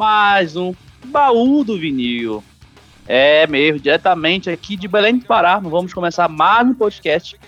[0.00, 2.42] mais um Baú do Vinil.
[3.06, 5.58] É mesmo, diretamente aqui de Belém do Pará.
[5.58, 7.38] Vamos começar mais um podcast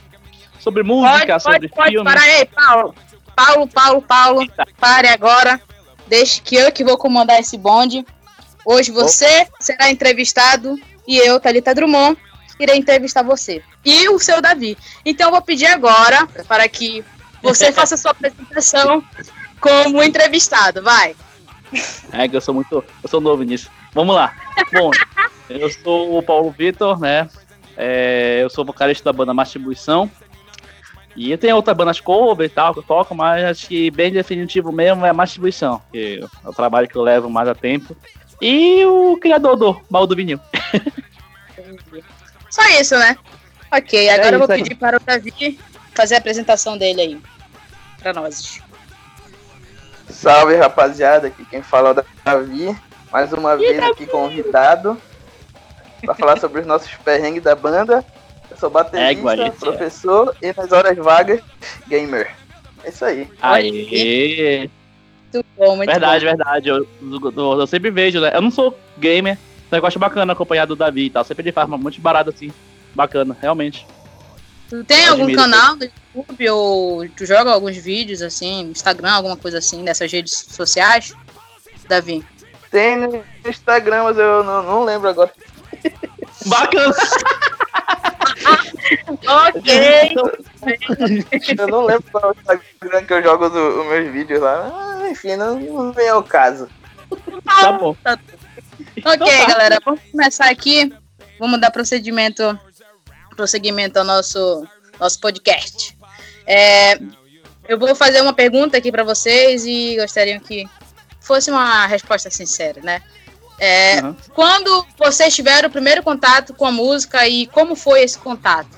[0.61, 2.05] sobre música, pode, sobre pode, filme.
[2.05, 2.95] Para aí, Paulo.
[3.35, 4.47] Paulo, Paulo, Paulo.
[4.79, 5.59] Pare agora.
[6.07, 8.05] Deixe que eu que vou comandar esse bonde.
[8.67, 10.79] Hoje você será entrevistado
[11.09, 12.19] e eu, Thalita Drummond,
[12.61, 13.63] irei entrevistar você.
[13.83, 14.77] E o seu Davi.
[15.07, 17.03] Então eu vou pedir agora para que
[17.41, 19.03] você faça sua apresentação
[19.59, 20.83] como entrevistado.
[20.83, 21.17] Vai.
[22.13, 22.85] É que eu sou muito.
[23.03, 23.71] Eu sou novo nisso.
[23.95, 24.35] Vamos lá.
[24.73, 24.91] Bom,
[25.49, 27.29] eu sou o Paulo Vitor, né?
[27.77, 30.11] É, eu sou vocalista da banda Mastibuição.
[31.15, 34.11] E eu tenho outras bandas cover e tal que eu toco, mas acho que bem
[34.11, 37.97] definitivo mesmo é a Mastibuição, que é o trabalho que eu levo mais a tempo.
[38.41, 40.41] E o criador do Baú do Vinil.
[42.51, 43.17] Só isso, né?
[43.71, 44.63] Ok, agora eu vou isso aí.
[44.63, 45.59] pedir para o Davi
[45.95, 47.21] fazer a apresentação dele aí.
[47.99, 48.61] Para nós.
[50.13, 52.77] Salve rapaziada, aqui quem fala é o Davi,
[53.11, 54.97] mais uma vez aqui convidado
[56.05, 58.05] para falar sobre os nossos perrengues da banda.
[58.51, 59.51] Eu sou baterista, é.
[59.51, 61.41] professor e nas horas vagas,
[61.89, 62.31] gamer.
[62.85, 63.29] É isso aí.
[63.41, 64.69] Aê!
[65.33, 66.31] Muito bom, muito Verdade, bom.
[66.31, 66.69] verdade.
[66.69, 68.33] Eu, eu- eu sempre vejo, né?
[68.35, 69.39] Eu não sou gamer,
[69.71, 71.25] mas eu acho bacana acompanhar do Davi e tal.
[71.25, 72.53] Sempre ele faz uma muito barato assim.
[72.95, 73.87] Bacana, realmente.
[74.73, 75.85] Tu tem algum admiro canal do
[76.15, 81.13] YouTube ou tu joga alguns vídeos assim, Instagram, alguma coisa assim, dessas redes sociais?
[81.87, 82.25] Davi.
[82.71, 85.31] Tem no Instagram, mas eu não, não lembro agora.
[86.47, 86.95] Bacana!
[89.27, 90.15] Ok.
[91.59, 94.71] Eu não lembro qual é o Instagram que eu jogo do- os meus vídeos lá.
[95.03, 96.67] Ah, enfim, não, não vem ao caso.
[97.45, 97.95] tá bom.
[99.05, 100.91] Ok, galera, vamos começar aqui.
[101.39, 102.59] Vamos dar procedimento,
[103.43, 104.65] prosseguimento ao nosso,
[105.01, 105.99] nosso podcast.
[106.47, 106.97] É,
[107.69, 110.65] eu vou fazer uma pergunta aqui para vocês e gostariam que
[111.21, 113.03] fosse uma resposta sincera, né?
[113.59, 114.17] É, Uhum.
[114.33, 118.71] Quando vocês tiveram o primeiro contato com a música e como foi esse contato?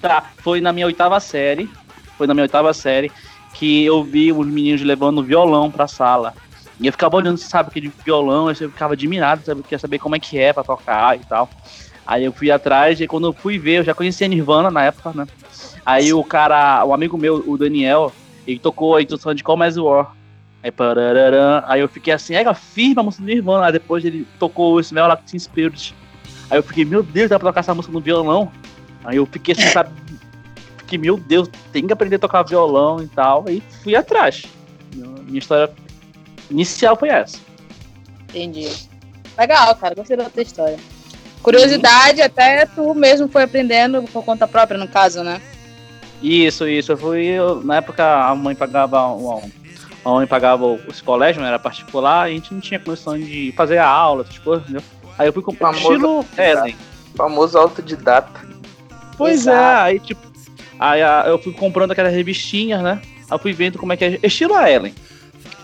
[0.00, 1.68] Tá, foi na minha oitava série.
[2.16, 3.10] Foi na minha oitava série
[3.52, 6.34] que eu vi os meninos levando violão pra sala.
[6.80, 10.20] E eu ficava olhando, sabe, aquele violão, eu ficava admirado, sabe, queria saber como é
[10.20, 11.48] que é pra tocar e tal.
[12.06, 15.12] Aí eu fui atrás e quando eu fui ver, eu já conhecia Nirvana na época,
[15.14, 15.26] né?
[15.84, 18.12] Aí o cara, o amigo meu, o Daniel,
[18.46, 20.08] ele tocou a introdução de As You Are.
[20.62, 23.66] Aí, parararã, aí eu fiquei assim, é, firme a música do Nirvana.
[23.66, 25.94] Aí depois ele tocou o Smell Like Teen Spirit.
[26.50, 28.50] Aí eu fiquei, meu Deus, dá pra tocar essa música no violão?
[29.04, 29.90] Aí eu fiquei assim, sabe?
[30.78, 33.44] Fiquei, meu Deus, tem que aprender a tocar violão e tal.
[33.46, 34.44] Aí fui atrás.
[34.94, 35.70] Minha história
[36.50, 37.38] inicial foi essa.
[38.28, 38.68] Entendi.
[39.38, 40.78] Legal, cara, gostei da tua história.
[41.44, 45.40] Curiosidade, até tu mesmo foi aprendendo por conta própria, no caso, né?
[46.22, 46.92] Isso, isso.
[46.92, 47.24] Eu fui.
[47.26, 49.42] eu- na época a mãe pagava um.
[50.04, 53.52] A mãe pagava os colégios, né, era particular, e a gente não tinha condição de
[53.56, 54.82] fazer a aula, essas coisas, entendeu?
[55.18, 56.76] Aí eu fui comprar Famoso estilo Ellen.
[57.14, 58.40] Famoso autodidata.
[59.16, 59.82] Pois é, Exato.
[59.84, 60.20] aí tipo.
[60.78, 63.00] Aí a- eu fui comprando aquelas revistinhas, né?
[63.02, 64.18] Aí eu fui vendo como é que é.
[64.22, 64.94] Estilo a Ellen.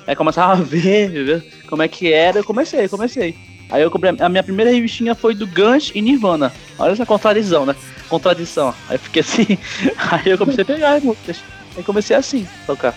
[0.06, 3.34] Aí começava a ver, ver como é que era, eu comecei, comecei.
[3.70, 4.14] Aí eu comprei.
[4.18, 6.52] A minha primeira revistinha foi do Guns e Nirvana.
[6.78, 7.74] Olha essa contradição, né?
[8.08, 8.74] Contradição.
[8.88, 9.58] Aí eu fiquei assim.
[10.10, 11.38] Aí eu comecei a pegar as músicas.
[11.76, 12.94] Aí comecei assim, tocar.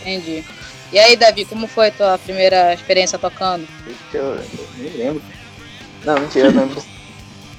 [0.00, 0.44] Entendi.
[0.92, 3.66] E aí, Davi, como foi a tua primeira experiência tocando?
[4.12, 4.44] Eu, eu
[4.76, 5.22] nem lembro.
[6.04, 6.82] Não, mentira, eu lembro.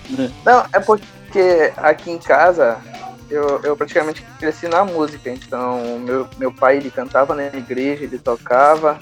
[0.45, 2.81] Não, é porque aqui em casa
[3.29, 8.19] eu, eu praticamente cresci na música, então meu, meu pai ele cantava na igreja, ele
[8.19, 8.99] tocava,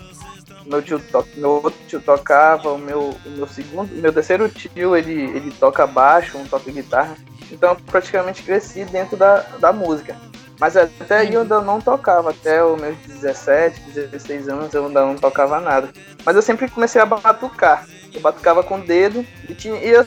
[0.69, 1.01] meu tio
[1.36, 5.86] meu outro tio tocava, o meu, o meu segundo, meu terceiro tio ele, ele toca
[5.88, 7.18] baixo, um toca guitarra,
[7.51, 10.16] então praticamente cresci dentro da, da música.
[10.60, 15.06] Mas até aí eu ainda não tocava, até os meus 17, 16 anos eu ainda
[15.06, 15.89] não tocava nada.
[16.25, 17.88] Mas eu sempre comecei a batucar.
[18.13, 20.06] Eu batucava com o dedo e, tinha, e eu,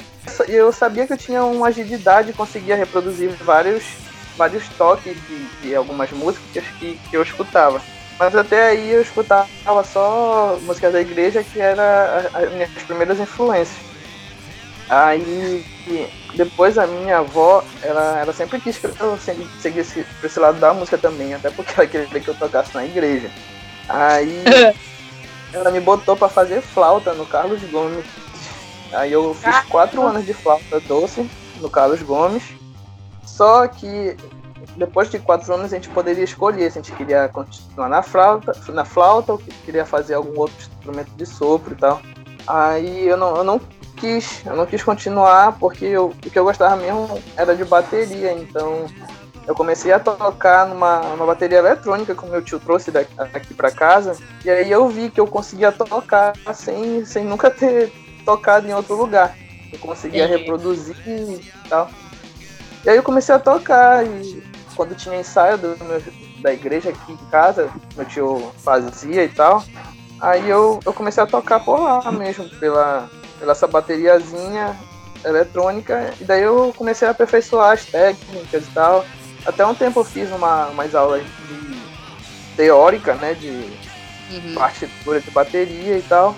[0.48, 3.82] eu sabia que eu tinha uma agilidade conseguia reproduzir vários,
[4.36, 7.80] vários toques de, de algumas músicas que, que eu escutava.
[8.18, 9.48] Mas até aí eu escutava
[9.84, 13.92] só músicas da igreja, que era as minhas primeiras influências.
[14.88, 15.64] Aí
[16.34, 19.18] depois a minha avó, ela, ela sempre quis que eu
[19.60, 22.84] seguisse pra esse lado da música também, até porque ela queria que eu tocasse na
[22.84, 23.30] igreja.
[23.88, 24.42] Aí
[25.52, 28.04] ela me botou pra fazer flauta no Carlos Gomes.
[28.92, 31.28] Aí eu fiz quatro anos de flauta doce
[31.60, 32.42] no Carlos Gomes.
[33.24, 34.16] Só que
[34.76, 38.52] depois de quatro anos a gente poderia escolher se a gente queria continuar na flauta,
[38.68, 42.00] na flauta ou que queria fazer algum outro instrumento de sopro e tal.
[42.46, 43.60] Aí eu não, eu não
[43.96, 48.32] quis, eu não quis continuar porque eu, o que eu gostava mesmo era de bateria,
[48.32, 48.86] então
[49.46, 53.54] eu comecei a tocar numa, numa bateria eletrônica que o meu tio trouxe daqui, aqui
[53.54, 54.16] para casa.
[54.44, 57.92] E aí eu vi que eu conseguia tocar sem, sem nunca ter
[58.24, 59.36] tocado em outro lugar.
[59.72, 61.90] Eu conseguia reproduzir e tal.
[62.84, 66.02] E aí eu comecei a tocar e quando tinha ensaio meu,
[66.40, 69.64] da igreja aqui em casa, meu tio fazia e tal.
[70.20, 74.78] Aí eu, eu comecei a tocar por lá mesmo, pela, pela essa bateriazinha
[75.24, 79.04] eletrônica, e daí eu comecei a aperfeiçoar as técnicas e tal.
[79.44, 81.82] Até um tempo eu fiz uma, umas aulas de
[82.56, 83.48] teórica, né, de
[84.30, 84.54] uhum.
[84.54, 86.36] partitura de bateria e tal.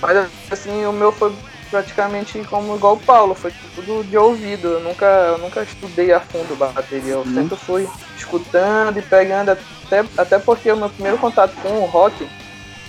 [0.00, 1.34] Mas assim, o meu foi
[1.70, 4.68] praticamente como igual o Paulo, foi tudo de ouvido.
[4.68, 7.34] Eu nunca, eu nunca estudei a fundo bateria, eu uhum.
[7.34, 12.28] sempre fui escutando e pegando, até, até porque o meu primeiro contato com o rock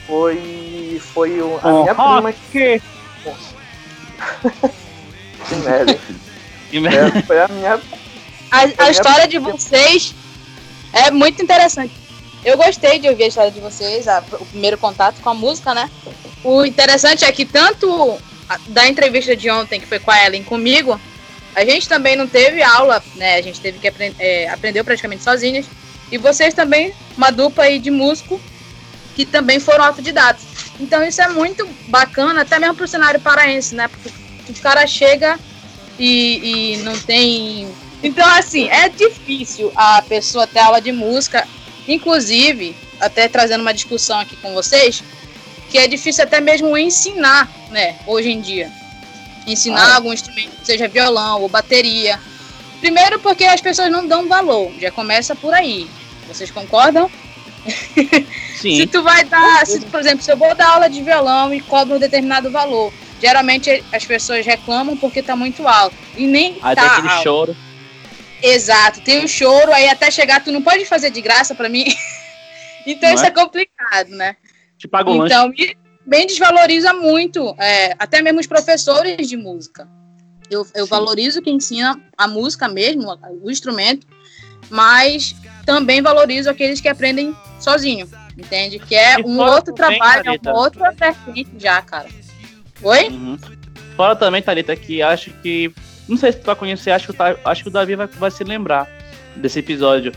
[0.07, 2.13] foi, foi o, a minha rock.
[2.13, 2.81] prima que.
[5.47, 5.99] que merda.
[6.69, 7.19] Que merda.
[7.19, 7.79] É, foi a minha.
[8.51, 10.15] A, a história de vocês
[10.93, 11.93] é muito interessante.
[12.43, 15.73] Eu gostei de ouvir a história de vocês, a, o primeiro contato com a música,
[15.73, 15.89] né?
[16.43, 18.17] O interessante é que tanto
[18.67, 20.99] da entrevista de ontem, que foi com a Ellen comigo,
[21.55, 23.35] a gente também não teve aula, né?
[23.35, 25.65] A gente teve que aprender, é, aprendeu praticamente sozinhas.
[26.11, 28.39] E vocês também, uma dupla aí de músico,
[29.15, 30.45] que também foram autodidatos.
[30.79, 33.87] Então isso é muito bacana, até mesmo para o cenário paraense, né?
[33.87, 34.09] Porque
[34.49, 35.37] o cara chega
[35.99, 37.67] e, e não tem.
[38.01, 41.45] Então, assim, é difícil a pessoa ter aula de música,
[41.87, 45.03] inclusive, até trazendo uma discussão aqui com vocês,
[45.69, 48.71] que é difícil até mesmo ensinar, né, hoje em dia.
[49.45, 49.95] Ensinar ah, é.
[49.95, 52.19] algum instrumento, seja violão ou bateria.
[52.79, 55.89] Primeiro porque as pessoas não dão valor, já começa por aí.
[56.27, 57.09] Vocês concordam?
[58.55, 58.77] Sim.
[58.77, 61.59] se tu vai dar, se, por exemplo, se eu vou dar aula de violão e
[61.59, 65.95] cobro um determinado valor, geralmente as pessoas reclamam porque tá muito alto.
[66.15, 67.23] E nem aí tá tem aquele alto.
[67.23, 67.57] choro.
[68.41, 71.67] Exato, tem o um choro, aí até chegar, tu não pode fazer de graça para
[71.67, 71.85] mim.
[72.85, 73.27] então não isso é?
[73.27, 73.31] é?
[73.31, 74.35] complicado, né?
[74.79, 75.75] Te paga então, lanche.
[76.05, 79.87] bem desvaloriza muito, é, até mesmo os professores de música.
[80.49, 84.07] Eu, eu valorizo quem ensina a música mesmo, o instrumento,
[84.69, 85.35] mas
[85.65, 88.79] também valorizo aqueles que aprendem sozinho, entende?
[88.79, 92.07] Que é um outro trabalho, é uma outra vertente já, cara.
[92.81, 93.09] Oi?
[93.09, 93.37] Uhum.
[93.97, 95.73] Fora também, Thalita, que acho que.
[96.07, 98.43] Não sei se tu vai conhecer, acho que, acho que o Davi vai, vai se
[98.43, 98.87] lembrar
[99.35, 100.13] desse episódio.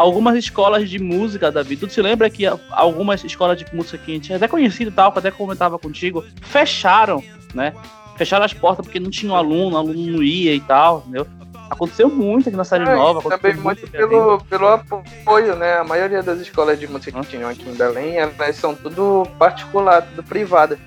[0.00, 4.14] Algumas escolas de música, Davi, tu se lembra que algumas escolas de música que a
[4.14, 7.22] gente até conhecido e tal, que até comentava contigo, fecharam,
[7.54, 7.74] né?
[8.16, 11.26] Fecharam as portas porque não tinha um aluno, o aluno não ia e tal, entendeu?
[11.68, 13.20] Aconteceu muito aqui na série é, nova.
[13.28, 15.76] Também muito, pelo, pelo apoio, né?
[15.76, 20.00] A maioria das escolas de música que tinham aqui em Belém, elas são tudo particular,
[20.00, 20.78] tudo privada.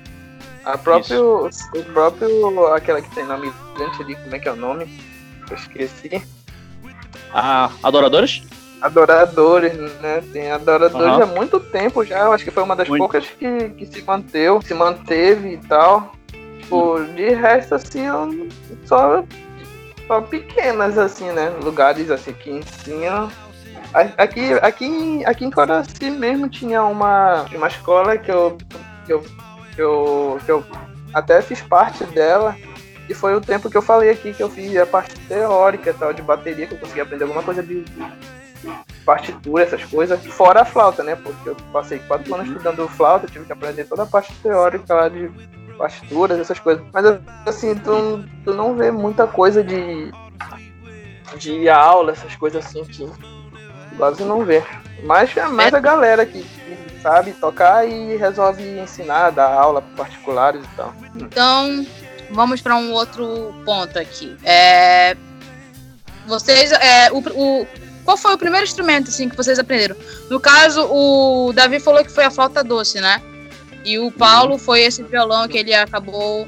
[0.65, 4.56] A próprio, o próprio, aquela que tem nome grande ali, como é que é o
[4.56, 4.89] nome?
[5.51, 6.27] Eu esqueci.
[7.32, 8.41] Ah, Adoradores?
[8.84, 10.22] Adoradores, né?
[10.34, 11.24] Tem Adoradores uhum.
[11.24, 12.20] há muito tempo já.
[12.20, 13.00] Eu acho que foi uma das muito.
[13.00, 16.12] poucas que, que se manteve, se manteve e tal.
[16.60, 18.50] Tipo, de resto, assim, eu
[18.86, 19.24] só
[20.06, 21.50] só pequenas, assim, né?
[21.63, 23.32] Lugares assim que ensinam.
[23.94, 28.58] Aqui, aqui, aqui em Coraci mesmo tinha uma, uma escola que eu,
[29.06, 29.24] que eu,
[29.75, 30.66] que eu, que eu
[31.13, 32.54] até fiz parte dela.
[33.08, 36.12] E foi o tempo que eu falei aqui que eu fiz a parte teórica tal,
[36.13, 37.86] de bateria, que eu consegui aprender alguma coisa de,
[39.05, 41.15] partitura, essas coisas, fora a flauta, né?
[41.15, 45.10] Porque eu passei quatro anos estudando flauta, tive que aprender toda a parte teórica lá
[45.10, 45.29] de
[45.77, 46.83] partituras, essas coisas.
[46.93, 47.05] Mas
[47.45, 50.12] assim, tu, tu não vê muita coisa de,
[51.38, 53.10] de aula, essas coisas assim que
[53.98, 54.63] quase não vê.
[55.03, 60.63] Mas é mais a galera que, que sabe tocar e resolve ensinar, dar aula particulares
[60.63, 60.93] e tal.
[61.15, 61.86] Então,
[62.31, 64.38] vamos para um outro ponto aqui.
[64.43, 65.17] É,
[66.25, 67.67] vocês, é, o, o,
[68.03, 69.95] qual foi o primeiro instrumento assim que vocês aprenderam?
[70.29, 73.22] No caso, o Davi falou que foi a flauta doce, né?
[73.86, 76.48] E o Paulo foi esse violão que ele acabou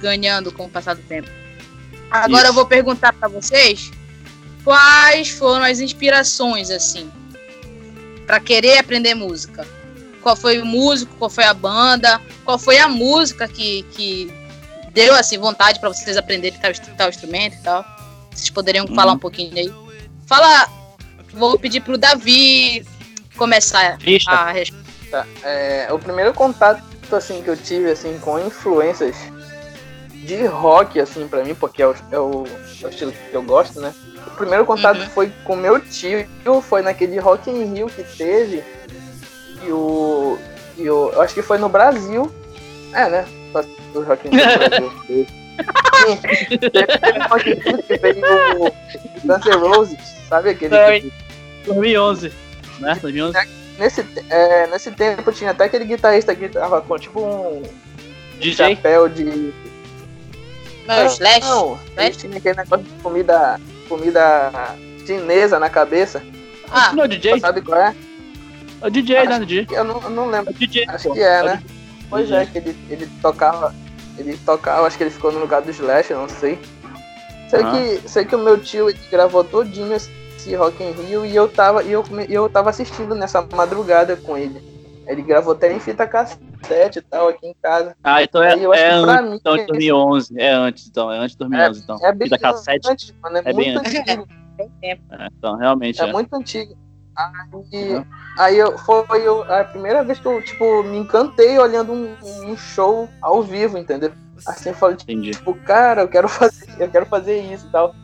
[0.00, 1.28] ganhando com o passar do tempo.
[2.10, 2.50] Agora Isso.
[2.50, 3.90] eu vou perguntar para vocês
[4.62, 7.10] quais foram as inspirações assim
[8.26, 9.66] para querer aprender música.
[10.22, 14.32] Qual foi o músico, qual foi a banda, qual foi a música que, que
[14.92, 17.84] deu assim vontade para vocês aprenderem tal, tal instrumento e tal.
[18.30, 18.94] Vocês poderiam hum.
[18.94, 19.83] falar um pouquinho aí?
[20.34, 20.68] Fala,
[21.32, 22.84] vou pedir pro Davi
[23.36, 24.32] começar Vista.
[24.32, 24.84] a responder.
[25.08, 25.24] Tá.
[25.44, 29.14] É, o primeiro contato assim que eu tive assim com influências
[30.12, 32.44] de rock assim para mim, porque é o, é, o,
[32.82, 33.94] é o, estilo que eu gosto, né?
[34.26, 35.10] O primeiro contato uhum.
[35.10, 36.26] foi com meu tio,
[36.62, 38.64] foi naquele Rock in Rio que teve
[39.62, 40.36] e o,
[40.76, 42.28] e o eu acho que foi no Brasil.
[42.92, 43.24] É, né?
[43.94, 45.26] O Rock in Rio Brasil.
[47.86, 48.24] Que veio
[48.58, 48.72] o
[49.24, 50.74] Guns N' Roses, sabe aquele?
[50.76, 51.12] Foi.
[51.66, 52.32] 2011,
[52.80, 52.98] né?
[53.00, 53.38] 2011.
[53.78, 57.62] Nesse, é, nesse tempo tinha até aquele guitarrista que tava com tipo um
[58.38, 58.76] DJ.
[58.76, 59.52] chapéu de.
[60.86, 61.40] Não, Slash.
[61.40, 62.18] Não, ele Slash?
[62.18, 64.52] tinha aquele negócio de comida, comida
[65.06, 66.22] chinesa na cabeça.
[66.70, 67.40] Ah, Não, é o DJ.
[67.40, 67.94] Sabe qual é?
[68.82, 69.36] É o DJ, né?
[69.38, 69.66] O DJ.
[69.70, 70.52] Eu não, eu não É lembro.
[70.52, 70.84] o DJ.
[70.88, 71.62] Acho que é, né?
[72.10, 73.74] Pois é, que ele, ele tocava.
[74.18, 76.58] Ele tocava, acho que ele ficou no lugar do Slash, eu não sei.
[77.48, 77.70] Sei, Ah.
[77.70, 81.82] que, sei que o meu tio gravou todinho esse Rock in Rio e eu tava,
[81.82, 84.62] e eu, eu tava assistindo nessa madrugada com ele.
[85.06, 87.94] Ele gravou até em fita cassete e tal aqui em casa.
[88.02, 90.34] Ah, então é, é antes mim então, de esse- 2011.
[90.40, 91.12] É antes, então.
[91.12, 91.98] É antes de 2011, então.
[92.02, 92.88] É bem Fita cassete.
[92.90, 93.94] antigo, mano, é, É bem muito antes.
[93.94, 94.26] antigo.
[94.80, 95.02] tempo.
[95.10, 96.00] É, então, realmente.
[96.00, 96.12] É É.
[96.12, 96.74] muito antigo.
[97.16, 98.04] Aí, Uhum.
[98.38, 102.16] aí eu, foi eu- a primeira vez que eu, tipo, me encantei olhando um,
[102.50, 104.12] um show ao vivo, entendeu?
[104.46, 105.30] Assim, eu falei, Entendi.
[105.30, 107.94] tipo, cara, eu quero fazer, eu quero fazer isso e tal.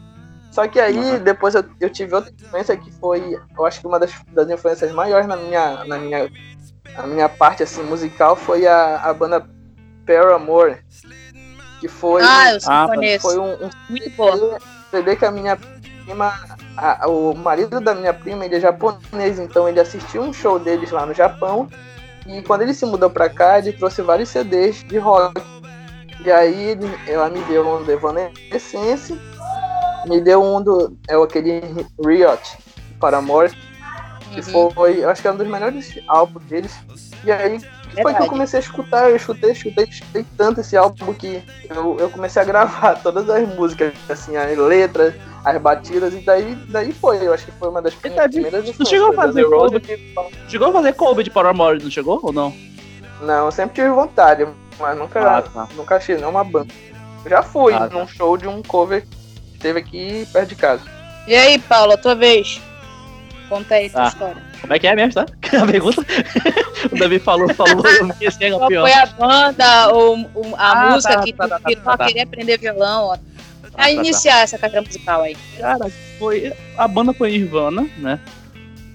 [0.50, 1.24] Só que aí, Uhum.
[1.24, 4.92] depois eu, eu tive outra influência que foi, eu acho que uma das, das influências
[4.92, 6.30] maiores na minha, na minha,
[6.96, 9.46] na minha parte, assim, musical foi a, a banda
[10.06, 10.78] Paramore.
[11.80, 13.22] Que foi, Ah, eu sei Ah, conheço.
[13.26, 14.60] foi um, um Muito boa.
[14.92, 15.58] CD que a minha
[16.04, 16.32] prima,
[16.80, 20.90] a- o marido da minha prima, ele é japonês, então ele assistiu um show deles
[20.90, 21.68] lá no Japão.
[22.26, 25.40] E quando ele se mudou pra cá, ele trouxe vários CDs de rock.
[26.24, 29.18] E aí ele, ela me deu um do Evanescence,
[30.06, 30.96] me deu um do.
[31.08, 31.60] É aquele
[32.04, 32.58] Riot
[32.98, 33.52] Paramore,
[34.32, 34.70] que Uhum.
[34.70, 36.72] foi, eu acho que é um dos melhores álbuns deles.
[37.24, 38.24] E aí foi que Verdade.
[38.24, 42.40] eu comecei a escutar, eu escutei, escutei, escutei tanto esse álbum que eu, eu comecei
[42.40, 47.32] a gravar todas as músicas, assim, as letras, as batidas, e daí, daí foi, eu
[47.32, 49.98] acho que foi uma das Eita, primeiras tu chegou a fazer Guns N' Roses cover?
[50.46, 52.54] e- Chegou a fazer cover de Paramore, não chegou ou não?
[53.22, 54.46] Não, eu sempre tive vontade,
[54.78, 55.68] mas nunca, Ah, tá.
[55.76, 56.72] nunca achei nenhuma banda.
[57.24, 57.98] Eu já fui Ah, tá.
[57.98, 59.02] num show de um cover
[59.52, 60.82] que teve aqui perto de casa.
[61.26, 62.60] E aí, Paulo, a tua vez.
[63.48, 64.08] Conta aí tua Ah.
[64.08, 64.42] história.
[64.60, 65.26] Como é que é mesmo, tá?
[65.62, 66.02] A pergunta?
[66.92, 70.70] o Davi falou, falou, eu me esqueci, é Qual foi a banda ou, ou a
[70.70, 72.06] Ah, música tá, que tá, tu tá, tá, tá, tá.
[72.06, 73.06] querer aprender violão?
[73.06, 73.16] Ó,
[73.80, 75.36] a iniciar essa carreira musical aí.
[75.58, 76.52] Cara, foi.
[76.76, 78.20] A banda foi Nirvana, né?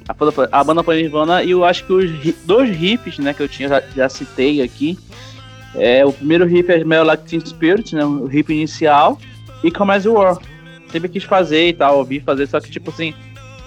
[0.07, 3.33] A banda foi, a banda foi Nirvana e eu acho que os dois riffs, né,
[3.33, 4.97] que eu tinha, já, já citei aqui.
[5.73, 8.05] É, o primeiro riff é Smell Like Teen Spirit, né?
[8.05, 9.19] O riff inicial.
[9.63, 10.15] E Come As You.
[10.91, 13.13] Sempre quis fazer e tal, ouvi fazer, só que tipo assim.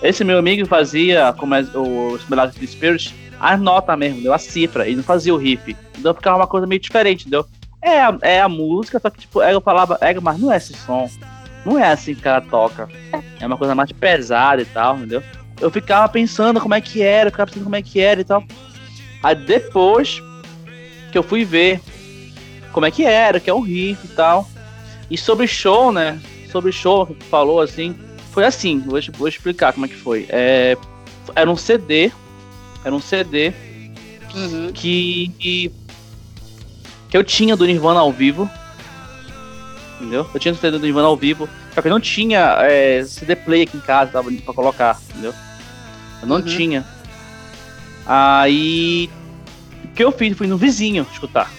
[0.01, 4.33] Esse meu amigo fazia como é, o Smell Like Teen Spirit, a nota mesmo, deu
[4.33, 5.77] a cifra, ele não fazia o riff.
[5.99, 7.45] Então ficava uma coisa meio diferente, entendeu?
[7.81, 10.75] É, a- é a música, só que tipo, eu falava, é, mas não é esse
[10.75, 11.09] som.
[11.65, 12.89] Não é assim que cara toca.
[13.41, 15.23] É uma coisa mais pesada e tal, entendeu?
[15.61, 18.25] Eu ficava pensando como é que era, eu ficava pensando como é que era e
[18.25, 18.45] tal.
[19.23, 20.21] Aí depois
[21.11, 21.81] que eu fui ver
[22.73, 24.49] como é que era, que é o riff e tal.
[25.11, 26.21] E sobre show, né?
[26.53, 27.95] Sobre show que tu falou assim,
[28.31, 30.27] foi assim, vou, vou explicar como é que foi.
[30.29, 30.77] É,
[31.35, 32.13] era um CD,
[32.85, 33.53] era um CD
[34.35, 34.71] Uhum.
[34.73, 35.73] que que
[37.17, 38.51] eu tinha do Nirvana ao vivo.
[40.01, 40.29] Entendeu?
[40.33, 41.49] Eu tinha o CD do Nirvana ao vivo.
[41.75, 45.35] Só que eu não tinha é, CD play aqui em casa tava, pra colocar, entendeu?
[46.23, 46.43] Eu não Uhum.
[46.43, 46.85] tinha.
[48.07, 49.11] Aí.
[49.85, 50.37] O que eu fiz?
[50.37, 51.51] Fui no vizinho escutar.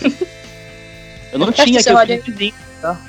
[1.32, 3.00] eu não tinha eu fui no vizinho, tá?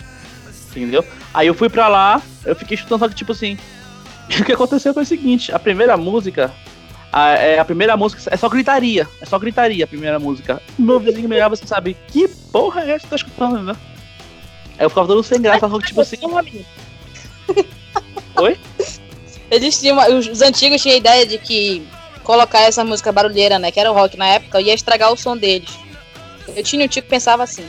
[0.72, 1.06] Entendeu?
[1.34, 3.58] Aí eu fui pra lá, eu fiquei escutando, só que tipo assim.
[4.40, 6.52] o que aconteceu foi o seguinte: a primeira música
[7.12, 9.08] a, é, a primeira música é só gritaria.
[9.22, 10.62] É só gritaria a primeira música.
[10.78, 11.98] Meu vizinho me olhava assim, sabe?
[12.08, 13.76] Que porra é essa que tá escutando, né?
[14.78, 16.18] Aí eu ficava todo sem graça, só que tipo assim.
[18.38, 18.58] Oi?
[19.52, 21.86] Eles tinham, os antigos tinham a ideia de que
[22.24, 25.36] colocar essa música barulheira, né, que era o rock na época, ia estragar o som
[25.36, 25.78] deles.
[26.56, 27.66] Eu tinha um tio que pensava assim.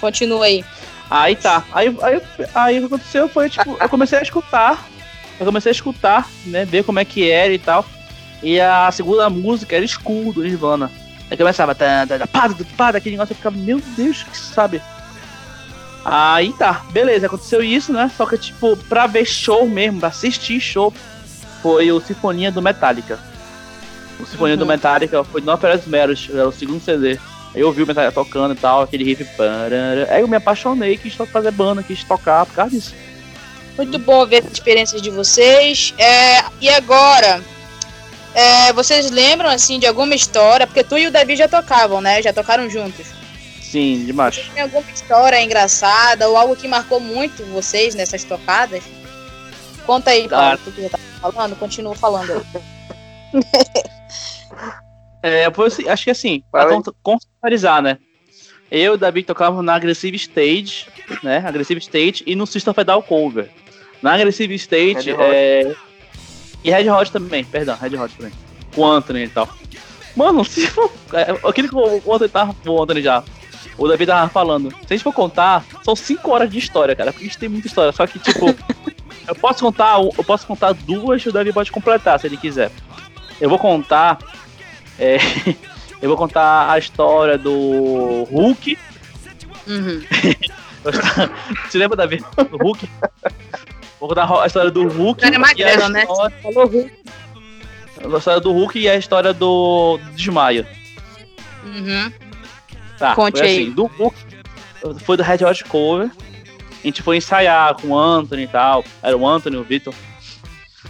[0.00, 0.64] Continua aí.
[1.10, 1.62] Aí tá.
[1.72, 2.22] Aí, aí,
[2.54, 4.88] aí o que aconteceu foi, tipo, eu comecei a escutar.
[5.38, 6.64] Eu comecei a escutar, né?
[6.64, 7.84] Ver como é que era e tal.
[8.42, 10.90] E a segunda música era School do Nirvana.
[11.30, 14.82] Aí começava, tá, tá, pá, pá, daquele negócio, eu ficava, meu Deus, que sabe?
[16.04, 18.10] Aí tá, beleza, aconteceu isso, né?
[18.16, 20.92] Só que, tipo, pra ver show mesmo, pra assistir show,
[21.62, 23.18] foi o Sinfonia do Metallica.
[24.18, 24.68] O Sinfonia do Uhum.
[24.68, 27.18] Metallica foi no Operas Meros, era o segundo CD.
[27.54, 29.24] Aí eu vi o Metallica tocando e tal, aquele riff.
[29.36, 30.06] parará.
[30.10, 32.94] Aí eu me apaixonei, quis fazer banda, quis tocar por causa disso.
[33.76, 35.94] Muito bom ver as experiências de vocês.
[35.96, 37.40] É, e agora,
[38.34, 40.66] é, vocês lembram assim de alguma história?
[40.66, 42.22] Porque tu e o Davi já tocavam, né?
[42.22, 43.06] Já tocaram juntos.
[43.60, 44.36] Sim, demais.
[44.52, 48.82] Tem alguma história engraçada ou algo que marcou muito vocês nessas tocadas?
[49.86, 50.58] Conta aí, Paulo.
[50.64, 53.42] Tu que já tá falando, continua falando aí.
[55.24, 56.66] É, assim, acho que assim, pra
[57.00, 57.98] contextualizar, né?
[58.68, 60.88] Eu e o Davi tocávamos na Aggressive Stage,
[61.22, 61.38] né?
[61.46, 63.48] Aggressive Stage e no System Fedal Cover.
[64.02, 65.72] Na Aggressive Stage é...
[66.64, 68.32] e Red Hot também, perdão, Red Hot também.
[68.74, 69.48] Com o Anthony e tal.
[70.16, 70.90] Mano, se for.
[71.12, 72.56] é, Aquilo que o Anthony tava.
[72.66, 73.22] O Anthony já.
[73.78, 74.70] O Davi tava falando.
[74.70, 77.10] Se a gente for contar, são 5 horas de história, cara.
[77.10, 77.90] Porque a gente tem muita história.
[77.90, 78.46] Só que, tipo,
[79.26, 79.98] eu posso contar.
[79.98, 82.70] Eu posso contar duas e o Davi pode completar, se ele quiser.
[83.40, 84.18] Eu vou contar.
[84.98, 85.16] é,
[86.02, 88.78] eu vou contar a história do Hulk.
[89.66, 90.02] Uhum.
[91.64, 92.22] Você lembra, Davi?
[92.50, 92.88] Do Hulk?
[94.02, 95.20] Vou contar a história do Hulk.
[95.20, 96.00] Cara é e a magrelo, né?
[96.02, 96.92] história- Falou Hulk.
[98.12, 100.66] A história do Hulk e a história do desmaio.
[101.64, 102.12] Uhum.
[102.98, 103.62] Tá, Conte foi aí.
[103.62, 104.16] assim, do Hulk,
[105.04, 106.10] foi do Red Hot Cover.
[106.82, 108.84] A gente foi ensaiar com o Anthony e tal.
[109.00, 109.94] Era o Anthony, o Vitor.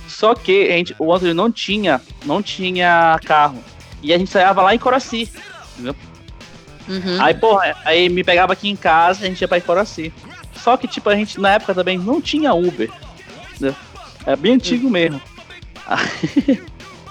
[0.09, 3.63] Só que a gente, o Anthony não tinha, não tinha carro.
[4.03, 5.31] E a gente ensaiava lá em Coraci.
[6.89, 7.23] Uhum.
[7.23, 10.11] Aí, porra, aí me pegava aqui em casa, a gente ia pra Coraci.
[10.55, 12.89] Só que, tipo, a gente na época também não tinha Uber.
[13.63, 13.77] Entendeu?
[14.27, 15.21] Era bem antigo mesmo.
[15.87, 16.63] Aí,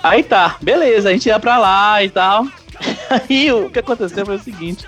[0.03, 2.45] aí tá, beleza, a gente ia pra lá e tal.
[3.09, 4.85] Aí o que aconteceu foi o seguinte: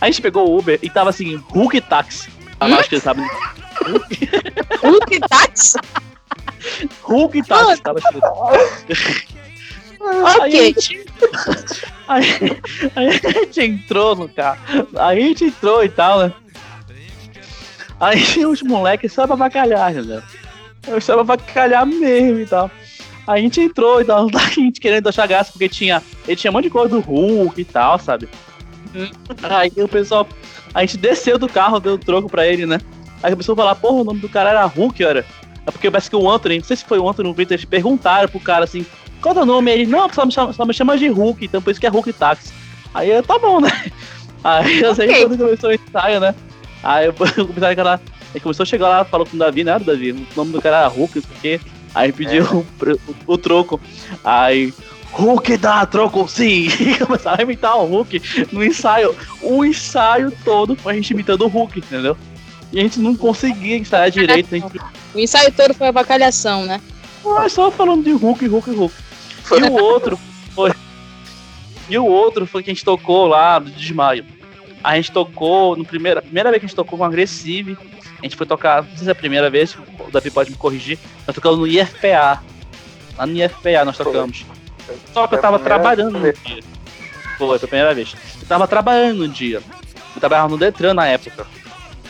[0.00, 2.28] a gente pegou o Uber e tava assim, Hulk Taxi.
[2.60, 2.74] Hum?
[2.74, 3.26] Acho que eles sabem.
[4.82, 5.78] Hulk táxi?
[7.02, 8.26] Hulk Taxi tava escrito.
[10.40, 11.04] Aí a gente,
[12.06, 12.24] aí,
[12.94, 14.60] aí a gente entrou no carro.
[14.96, 16.32] Aí a gente entrou e tal, né?
[18.00, 20.22] Aí os moleques só pra bacalhar, entendeu?
[20.86, 22.70] Eu só pra bacalhar mesmo e tal.
[23.26, 26.02] A gente entrou e tal, a gente querendo achar graça, porque tinha.
[26.26, 28.28] Ele tinha um monte de coisa do Hulk e tal, sabe?
[28.94, 29.10] Hum.
[29.42, 30.26] Aí o pessoal.
[30.74, 32.80] A gente desceu do carro, deu troco pra ele, né?
[33.22, 35.24] Aí a pessoa falar, porra, o nome do cara era Hulk, olha.
[35.66, 37.54] É porque parece que o Anthony, não sei se foi o Anthony ou o Victor,
[37.54, 38.84] eles perguntaram pro cara assim,
[39.22, 39.70] qual é o nome?
[39.70, 41.90] Ele, não, só me chama, só me chama de Hulk, então por isso que é
[41.90, 42.52] Hulk Táxi.
[42.92, 43.70] Aí eu, tá bom, né?
[44.44, 45.26] Aí eu sei Ok.
[45.26, 46.34] quando começou o ensaio, né?
[46.82, 48.00] Aí eu comecei a cara.
[48.34, 49.70] Ele começou a chegar lá, falou com o Davi, né?
[49.72, 51.60] Era o Davi, o nome do cara era Hulk, não sei o quê.
[51.94, 53.80] Aí pediu o, o- o troco.
[54.24, 54.72] Aí.
[55.12, 56.66] Hulk dá troco sim!
[56.80, 58.20] E começaram a imitar o Hulk
[58.50, 59.14] no ensaio.
[59.40, 62.16] O ensaio todo foi a gente imitando o Hulk, entendeu?
[62.72, 64.52] E a gente não conseguia ensaiar direito.
[64.52, 64.80] A gente
[65.14, 66.80] O ensaio todo foi a bacalhação, né?
[67.38, 68.94] ah, só falando de Hulk, Hulk, Hulk.
[69.52, 70.18] E o outro
[70.52, 70.72] foi.
[71.88, 74.24] E o outro foi que a gente tocou lá do Desmaio.
[74.82, 77.78] A gente tocou, no primeiro, a primeira vez que a gente tocou com Agressive,
[78.24, 80.56] a gente foi tocar, não sei se é a primeira vez, o Davi pode me
[80.56, 82.42] corrigir, nós tocamos no IFPA.
[83.18, 84.46] Lá no IFPA nós tocamos.
[85.12, 86.62] Só que eu tava trabalhando no dia.
[87.36, 88.16] Foi, foi a primeira vez.
[88.40, 89.62] Eu tava trabalhando no dia.
[90.14, 91.46] Eu trabalhava no Detran na época.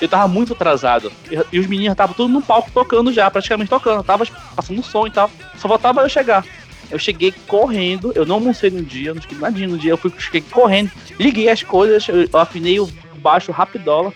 [0.01, 1.11] Eu tava muito atrasado.
[1.53, 3.97] E, os meninos estavam tudo no palco tocando já, praticamente tocando.
[3.99, 4.25] Eu tava
[4.55, 5.29] passando som e tal.
[5.59, 6.45] Só faltava eu chegar.
[6.93, 10.13] Eu cheguei correndo, eu não almocei no dia, não fiquei nadinha no dia, eu fui,
[10.17, 14.13] cheguei correndo, liguei as coisas, eu afinei o baixo rapidola,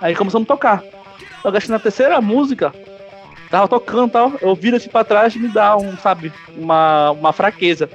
[0.00, 0.84] aí começamos a tocar.
[1.50, 2.72] Que acho que na terceira música,
[3.50, 7.10] tava tocando e tal, eu viro assim pra trás e me dá um, sabe, uma,
[7.10, 7.88] uma fraqueza.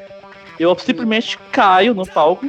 [0.59, 2.45] Eu simplesmente caio no palco,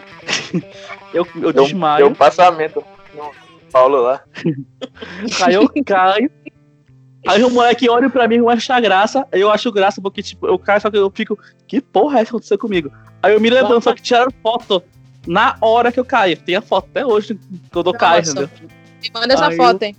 [1.15, 2.05] eu, eu Deu, desmaio.
[2.05, 2.85] deu um passamento
[3.15, 3.31] no
[3.73, 4.21] Paulo lá.
[5.43, 6.31] Aí eu caio.
[7.27, 9.27] Aí o moleque olha pra mim e acha graça.
[9.31, 12.31] Eu acho graça porque, tipo, eu caio, só que eu fico, que porra é essa
[12.31, 12.91] que aconteceu comigo?
[13.23, 14.83] Aí eu me levanto, só que tiraram foto
[15.27, 16.37] na hora que eu caio.
[16.37, 17.39] Tem a foto até hoje
[17.71, 18.49] quando eu caio, entendeu?
[19.03, 19.95] Me manda essa Aí foto, hein?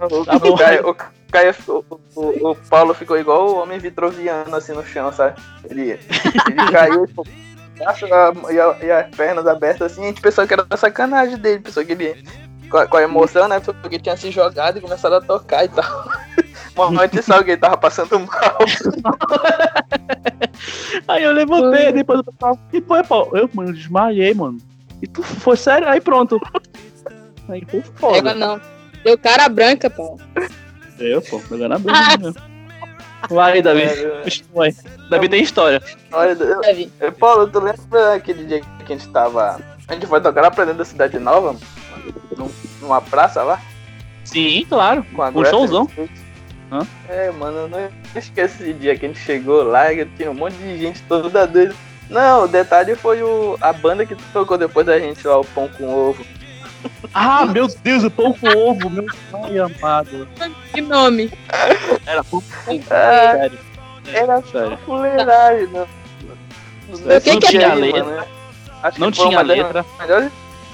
[0.00, 0.94] O, Tá o, Caio, o,
[1.30, 1.84] Caio- o-
[2.16, 5.40] o- o Paulo ficou igual o homem vitroviano assim no chão, sabe?
[5.68, 5.98] Ele, ele
[6.72, 7.26] caiu tipo,
[7.76, 11.60] braço e, a- e as pernas abertas assim, a gente pensou que era sacanagem dele,
[11.60, 12.24] pensou que ele.
[12.70, 13.58] Com a, com a emoção, né?
[13.58, 15.84] Pensou que ele tinha se jogado e começado a tocar e tal.
[16.76, 18.58] Uma que ele tava passando mal.
[21.08, 24.58] Aí eu levantei, depois o pessoal, e foi, pô, eu, mano, desmaiei, mano.
[25.02, 25.88] E tu foi sério?
[25.88, 26.38] Aí pronto.
[27.48, 28.34] Aí foi foda.
[28.34, 28.60] não.
[29.04, 30.18] Deu cara branca, pô.
[30.98, 32.34] Eu, pô, pegando a bunda.
[33.30, 33.82] Vai, Davi.
[34.54, 34.74] Vai.
[35.10, 35.82] Davi tem história.
[36.12, 36.92] Olha, eu- Davi.
[37.00, 39.60] eu- Paulo, tu lembra aquele dia que a gente tava.
[39.86, 41.56] A gente foi tocar lá pra dentro da cidade nova?
[42.36, 43.60] Num- Numa praça lá?
[44.24, 45.04] Sim, claro.
[45.14, 45.88] Com a Um Greta showzão.
[46.70, 46.86] Hã?
[47.08, 50.34] É, mano, eu não esqueço esse dia que a gente chegou lá e tinha um
[50.34, 51.74] monte de gente toda doida.
[52.10, 55.68] Não, o detalhe foi o, a banda que tocou depois da gente lá, o Pão
[55.68, 56.24] com Ovo.
[57.14, 60.28] Ah, meu Deus, o pão com ovo, meu pai amado.
[60.72, 61.30] Que nome?
[62.06, 63.58] Era pão com ovo, sério.
[64.12, 64.78] Era Sério.
[64.86, 65.82] fuleiragem, não.
[66.90, 68.24] O que não que é tinha letra, mano,
[68.82, 69.84] Acho não que foi tinha letra.
[69.98, 70.06] uma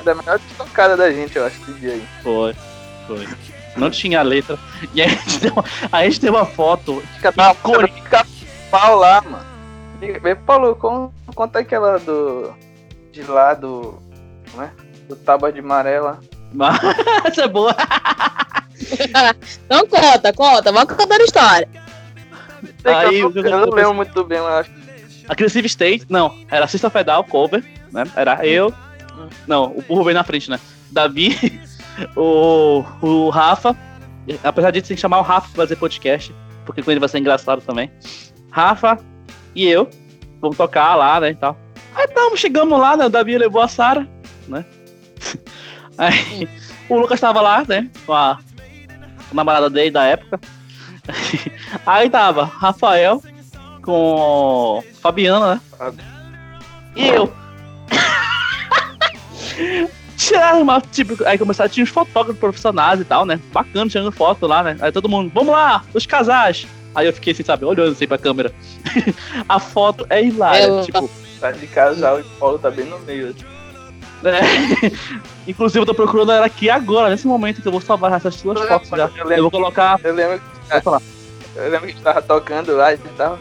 [0.04, 2.04] das melhores tocadas da gente, eu acho, esse dia aí.
[2.22, 2.54] Foi,
[3.08, 3.26] foi.
[3.76, 4.56] Não tinha letra.
[4.94, 7.02] E aí a gente deu uma, a gente deu uma foto.
[7.16, 7.94] Fica tava Icônico.
[7.94, 8.24] fica
[8.70, 9.44] pau lá, mano.
[10.22, 12.54] Vê, Paulo, con- conta aquela do.
[13.10, 13.98] De lá do.
[14.52, 14.70] Como é?
[15.08, 16.20] Do Tábua de Amarela.
[16.52, 16.78] Mas
[17.24, 17.74] essa é boa.
[19.64, 21.68] Então conta, conta, vamos contando a história.
[22.84, 24.84] Aí, eu, eu não lembro muito bem, mas acho que
[25.28, 28.04] Aggressive State, não, era System of a Down, cover, né?
[28.14, 28.72] Era eu,
[29.46, 30.60] não, o burro veio na frente, né?
[30.90, 31.60] Davi,
[32.16, 33.76] o, o Rafa,
[34.42, 36.34] apesar de tem que chamar o Rafa pra fazer podcast,
[36.66, 37.90] porque com ele vai ser engraçado também.
[38.50, 38.98] Rafa
[39.54, 39.88] e eu,
[40.40, 41.56] vamos tocar lá, né, e tal.
[41.94, 44.06] Aí tamo, chegamos lá, né, o Davi levou a Sara,
[44.46, 44.64] né?
[45.98, 46.48] Aí
[46.88, 50.40] o Lucas tava lá, né, com a, com a namorada dele da época.
[51.86, 53.22] Aí tava Rafael
[53.82, 55.60] com Fabiana, né?
[56.96, 57.32] E eu.
[60.16, 63.38] Tiraram uma, tipo, aí começaram, tinha uns fotógrafos profissionais e tal, né?
[63.52, 64.76] Bacana, tirando foto lá, né?
[64.80, 66.66] Aí todo mundo, vamos lá, os casais.
[66.94, 68.52] Aí eu fiquei assim, sabe, olhando assim pra câmera.
[69.48, 72.98] a foto é hilária, Eu- tipo, tá de casal e o Paulo tá bem no
[73.00, 73.30] meio.
[73.30, 73.44] assim.
[74.30, 74.40] Né?
[75.46, 78.60] Inclusive eu tô procurando ela aqui agora, nesse momento que eu vou salvar essas duas
[78.60, 79.06] Eu fotos já.
[79.06, 79.32] lembro.
[79.34, 79.98] Eu vou colocar.
[80.02, 80.40] Eu lembro,
[80.82, 81.02] falar.
[81.56, 83.38] eu lembro que a gente tava tocando lá e tal.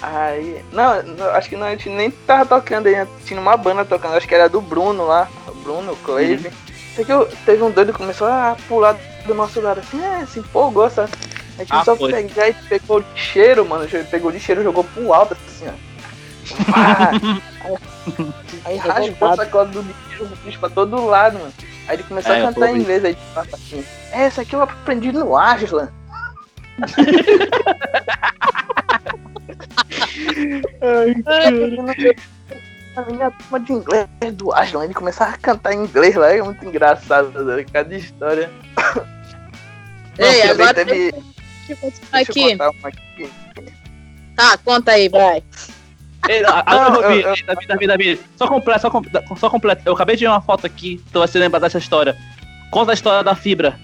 [0.00, 0.64] Aí.
[0.72, 3.06] Não, não, acho que não, a gente nem tava tocando aí.
[3.24, 5.28] Tinha uma banda tocando, acho que era do Bruno lá.
[5.46, 6.50] O Bruno, o Cleve.
[6.96, 10.26] Sei que eu, teve um doido que começou a pular do nosso lado assim, é,
[10.26, 11.10] se empolgou, sabe?
[11.56, 12.10] A gente Ah, só foi.
[12.12, 13.86] pegar e pegou o lixeiro, mano.
[14.10, 15.91] Pegou o lixeiro e jogou pro alto, assim, ó.
[16.74, 17.10] Ah,
[18.64, 21.52] aí rasgou a sacola do lixo, o lixo pra todo lado, mano.
[21.88, 24.62] Aí ele começou É, a cantar em inglês, aí tipo assim, é, essa aqui eu
[24.62, 25.88] aprendi no Aslan.
[32.94, 36.42] A minha turma de inglês do Aslan, ele começava a cantar em inglês lá, é
[36.42, 37.64] muito engraçado, né?
[37.72, 38.50] cada história.
[40.18, 41.22] Ei, também agora teve- deixa
[41.70, 43.30] eu continuar Deixa eu aqui.
[43.54, 43.72] aqui.
[44.36, 45.42] Tá, conta aí, vai.
[46.28, 49.82] Ei, a- Não, eu- eu- ei, Davi, Davi, Davi, só completa, só, com- só completa.
[49.84, 52.16] Eu acabei de ver uma foto aqui, tu vai se lembrar dessa história.
[52.70, 53.78] Conta a história da fibra.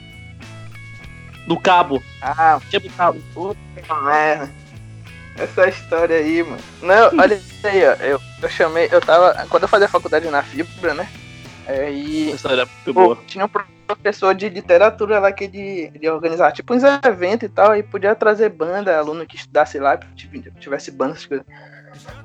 [1.46, 2.02] Do cabo.
[2.22, 3.20] Ah, Tipo, cabo.
[3.34, 3.58] Puta
[4.04, 4.50] merda.
[5.36, 6.58] Essa história aí, mano.
[6.82, 7.92] Não, olha aí, ó.
[8.04, 9.46] Eu, eu chamei, eu tava.
[9.48, 11.08] Quando eu fazia faculdade na Fibra, né?
[11.66, 12.32] Aí.
[12.32, 13.18] É pô, boa.
[13.26, 13.48] tinha um
[13.86, 18.14] professor de literatura lá que ele, ele organizava tipo uns eventos e tal, e podia
[18.14, 21.46] trazer banda, aluno que estudasse lá, tiv- tivesse banda, essas coisas.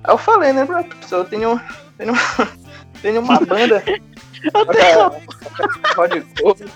[0.04, 1.62] Aí eu falei, né, pra professor, eu tenho.
[1.97, 2.13] Tenho,
[3.02, 3.84] tenho uma banda.
[4.54, 5.12] Eu tenho.
[5.95, 6.67] Rod Cover.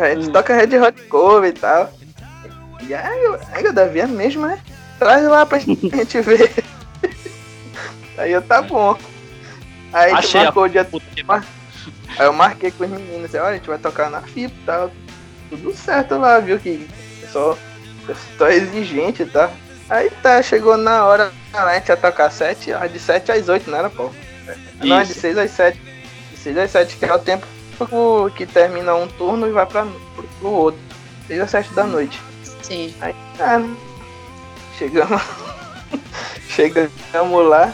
[0.00, 0.32] A gente Hum.
[0.32, 1.92] toca Red Hot Cover e tal.
[2.82, 4.58] E aí, eu- aí o Davi é mesmo, né?
[4.98, 6.52] Traz lá pra gente ver.
[8.16, 8.98] Aí eu, tá bom.
[9.92, 10.86] Aí Achei marcou o dia.
[12.18, 14.90] Aí eu marquei com os meninos, olha, a gente vai tocar na FIP e tal.
[15.50, 16.58] Tudo certo lá, viu?
[16.58, 16.88] Que
[17.24, 17.56] pessoal
[18.50, 19.52] é exigente tal.
[19.90, 23.78] Aí tá, chegou na hora, a gente ia tocar 7, de 7 às 8, não
[23.78, 24.10] era, pô?
[24.82, 25.20] Não, é de Isso.
[25.20, 25.80] 6 às 7.
[26.30, 27.46] De 6 às 7, que é o tempo
[28.36, 30.80] que termina um turno e vai pra, pro, pro outro.
[31.26, 32.20] 6 às 7 da noite.
[32.62, 32.94] Sim.
[33.00, 33.62] Aí, ah,
[34.78, 35.22] chegamos.
[36.50, 37.72] chegamos lá.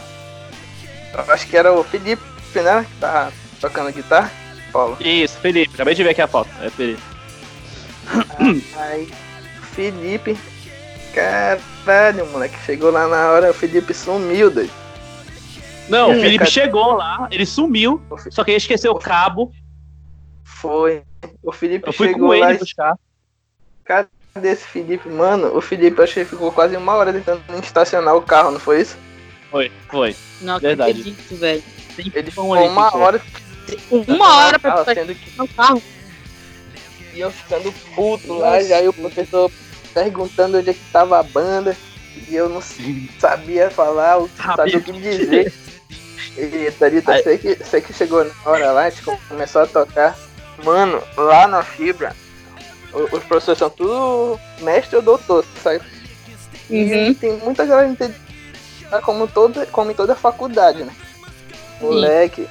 [1.13, 2.23] Eu acho que era o Felipe,
[2.55, 2.85] né?
[2.89, 4.31] Que tá tocando guitarra.
[4.71, 4.97] Paulo.
[4.99, 5.73] Isso, Felipe.
[5.73, 6.49] Acabei de ver aqui a foto.
[6.61, 7.01] É Felipe.
[8.77, 9.09] Aí,
[9.73, 10.37] Felipe.
[11.85, 12.57] Caralho, moleque.
[12.65, 14.71] Chegou lá na hora, o Felipe sumiu, doido.
[15.87, 16.49] Não, o Hum, Felipe cara.
[16.49, 19.51] chegou lá, ele sumiu, só que ele esqueceu o cabo.
[20.43, 21.03] Foi.
[21.43, 22.95] O Felipe Eu fui chegou com lá e buscar.
[23.83, 24.07] cadê
[24.51, 25.07] esse Felipe?
[25.09, 28.59] Mano, o Felipe, eu acho que ficou quase uma hora tentando estacionar o carro, não
[28.59, 28.97] foi isso?
[29.51, 30.15] Foi, foi.
[30.41, 30.89] Não Verdade.
[30.91, 31.63] acredito, velho.
[31.97, 33.21] Ele ficou uma hora
[34.07, 35.81] Uma hora pra carro, sendo que o carro.
[37.13, 39.49] E eu ficando puto lá, já aí o professor
[39.95, 41.75] perguntando onde é que tava a banda.
[42.29, 42.61] E eu não
[43.19, 45.51] sabia falar, não sabia o que dizer.
[46.37, 49.67] E Thalita, Aí- sei que, sei que chegou na hora lá, a gente começou a
[49.67, 50.15] tocar.
[50.63, 52.15] Mano, lá na Fibra,
[52.93, 55.81] os professores são tudo mestre ou doutor, sabe?
[56.69, 57.13] E Uhum.
[57.13, 57.95] tem muita galera
[59.03, 60.93] como, toda, como em toda faculdade, né?
[61.81, 62.47] Moleque,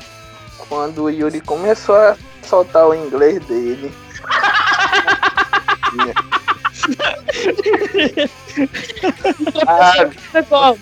[0.68, 3.92] quando o Yuri começou a soltar o inglês dele.
[9.66, 10.08] ah,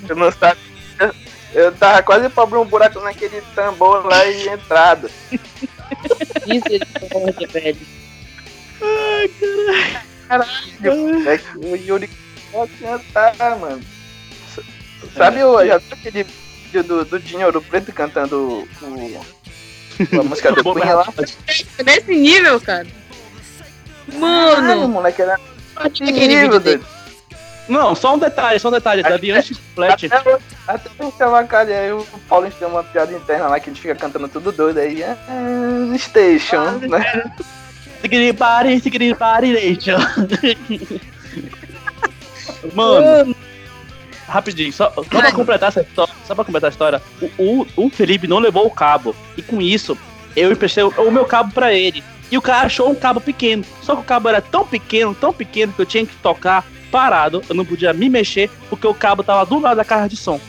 [0.09, 0.73] eu não sabia.
[1.55, 5.11] Eu tava quase pra abrir um buraco naquele tambor lá e entrada.
[6.47, 7.79] Misericórdia, velho.
[11.27, 12.09] É que o Yuri
[12.51, 13.83] pode cantar, mano.
[15.15, 18.69] Sabe o, já viu aquele vídeo do, do Dinho Ouro Preto cantando o,
[20.19, 21.07] a música do Cunha lá?
[21.85, 22.87] Nesse nível, cara.
[24.11, 25.39] Caralho, Mano, moleque, era
[25.89, 26.81] nível.
[27.69, 29.03] Não, só um detalhe, só um detalhe.
[29.03, 30.07] Davi antes do flat.
[30.07, 33.73] Até, até eu tava cara, aí o Paulo tem uma piada interna lá que a
[33.73, 35.03] gente fica cantando tudo doido aí.
[35.05, 37.33] Ah, Station, né?
[38.01, 39.97] Sigiri pare, sigiri pare, deixa.
[42.75, 43.35] Mano,
[44.27, 47.03] rapidinho, só, só pra completar essa história, só pra completar a história,
[47.39, 49.15] o, o, o Felipe não levou o cabo.
[49.37, 49.97] E com isso,
[50.35, 52.03] eu emprestei o, o meu cabo pra ele.
[52.33, 53.63] E o cara achou um cabo pequeno.
[53.83, 57.43] Só que o cabo era tão pequeno, tão pequeno, que eu tinha que tocar parado.
[57.47, 60.41] Eu não podia me mexer, porque o cabo tava do lado da caixa de som.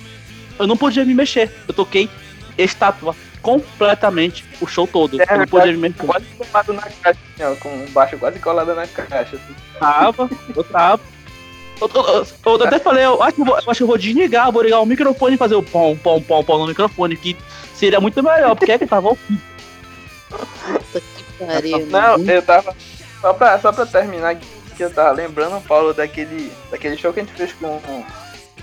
[0.57, 1.51] Eu não podia me mexer.
[1.67, 2.09] Eu toquei
[2.57, 5.21] estátua completamente o show todo.
[5.21, 6.05] É, eu não podia me mexer.
[6.05, 9.35] Quase colado na caixa, assim, ó, com o baixo quase colado na caixa.
[9.35, 9.55] Assim.
[9.77, 11.01] Tava, eu tava.
[11.81, 12.03] Eu, eu-
[12.45, 14.49] eu- eu até falei, eu acho, que eu vou, eu acho que eu vou desligar,
[14.53, 17.35] vou ligar o microfone e fazer o pom, pom, pom, pom no microfone, que
[17.75, 19.41] seria muito melhor, porque é que tava ouvindo.
[21.39, 21.85] Pariu.
[21.87, 22.75] Não, eu tava.
[23.21, 27.23] Só pra, só pra terminar que eu tava lembrando, Paulo, daquele, daquele show que a
[27.23, 28.05] gente fez com o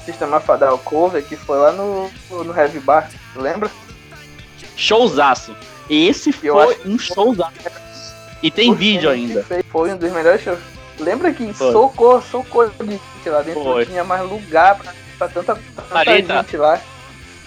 [0.05, 3.71] Sistema Fadal Cover, que foi lá no, no Heavy Bar, lembra?
[4.77, 5.55] Showzaço.
[5.89, 7.53] Esse Eu foi acho um showzaço.
[8.43, 9.45] E tem O vídeo ainda.
[9.71, 10.59] Foi um dos melhores shows.
[10.99, 11.73] Lembra que Foi.
[11.73, 13.85] socou, socou de gente lá dentro, Foi.
[13.85, 16.81] não tinha mais lugar pra, pra tanta, tanta gente lá.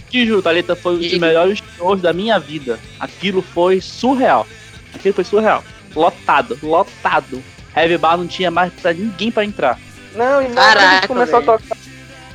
[0.10, 2.80] Te juro, Thalita, foi um dos melhores shows da minha vida.
[3.00, 4.46] Aquilo foi surreal.
[4.94, 5.64] Aquilo foi surreal.
[5.96, 7.44] Lotado, lotado.
[7.76, 9.80] Heavy Bar não tinha mais pra ninguém pra entrar.
[10.16, 11.52] Não, e na hora que a Caraca, gente começou velho.
[11.52, 11.78] a tocar,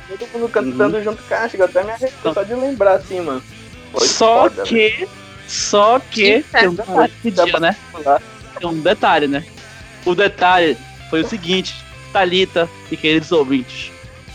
[0.09, 3.41] todo mundo cantando junto com a chega até me arrepio só de lembrar assim, mano.
[3.93, 5.07] Foi só foda, que.
[5.47, 6.43] Só que.
[6.51, 7.75] Tem um detalhe que dia, né?
[8.59, 9.45] Tem um detalhe, né?
[10.05, 10.77] O detalhe
[11.09, 11.73] foi o seguinte,
[12.13, 13.91] Thalita e queridos ouvintes.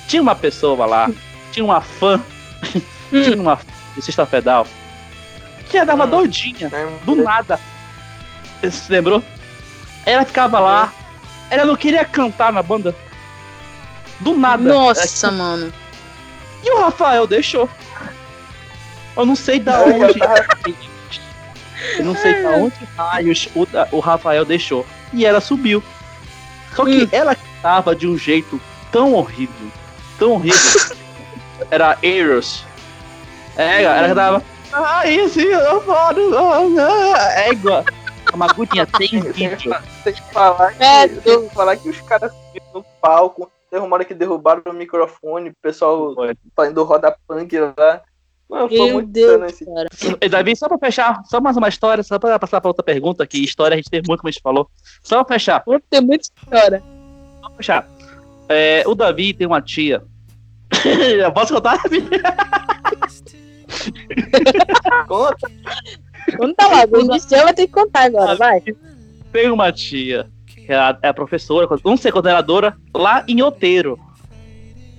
[0.09, 1.11] Tinha uma pessoa lá,
[1.53, 2.21] tinha uma fã,
[3.11, 4.67] tinha uma fã de Sexta Fedal,
[5.71, 6.11] que andava Hum.
[6.11, 6.99] doidinha, Né?
[7.05, 7.59] do nada.
[8.61, 9.23] Você se lembrou?
[10.07, 10.93] Ela ficava lá,
[11.51, 12.95] ela não queria cantar na banda.
[14.21, 14.63] Do nada.
[14.63, 15.73] Nossa, mano.
[16.63, 17.69] E o Rafael deixou.
[19.17, 20.19] Eu não sei da É, onde.
[20.19, 20.47] tava-
[21.99, 24.87] Eu não sei da onde raios o, o Rafael deixou.
[25.13, 25.83] E ela subiu.
[26.75, 27.09] Só que Hum.
[27.13, 29.69] ela tava de um jeito tão horrível.
[30.19, 30.97] Tão horrível.
[31.71, 32.65] Era Eros.
[33.57, 34.43] É, ela tava.
[34.73, 36.35] Ah, isso, eu falo.
[37.37, 37.85] É igual.
[38.35, 39.73] A Magutinha tem Tem vídeo.
[40.03, 42.33] tem que falar que, É, tem que falar que os caras
[42.75, 46.35] no palco, uma hora que derrubaram o microfone, o pessoal Foi.
[46.55, 48.03] fazendo roda punk lá.
[48.51, 49.89] Mano, foi Meu muito Deus, esse cara.
[50.21, 53.25] E Davi, só pra fechar, só mais uma história, só pra passar pra outra pergunta,
[53.27, 54.69] que história a gente teve muito, como a gente falou.
[55.01, 55.65] Só pra fechar.
[55.89, 56.83] Tem muita história.
[57.41, 57.89] Vamos fechar.
[58.49, 60.03] É, o Davi tem uma tia.
[61.33, 61.79] Posso contar?
[65.07, 65.49] conta.
[66.37, 66.99] Conta logo.
[66.99, 68.63] O início vai ter que contar agora, vai.
[69.33, 73.99] Tem uma tia que ela é professora, não sei, coordenadora, lá em Oteiro.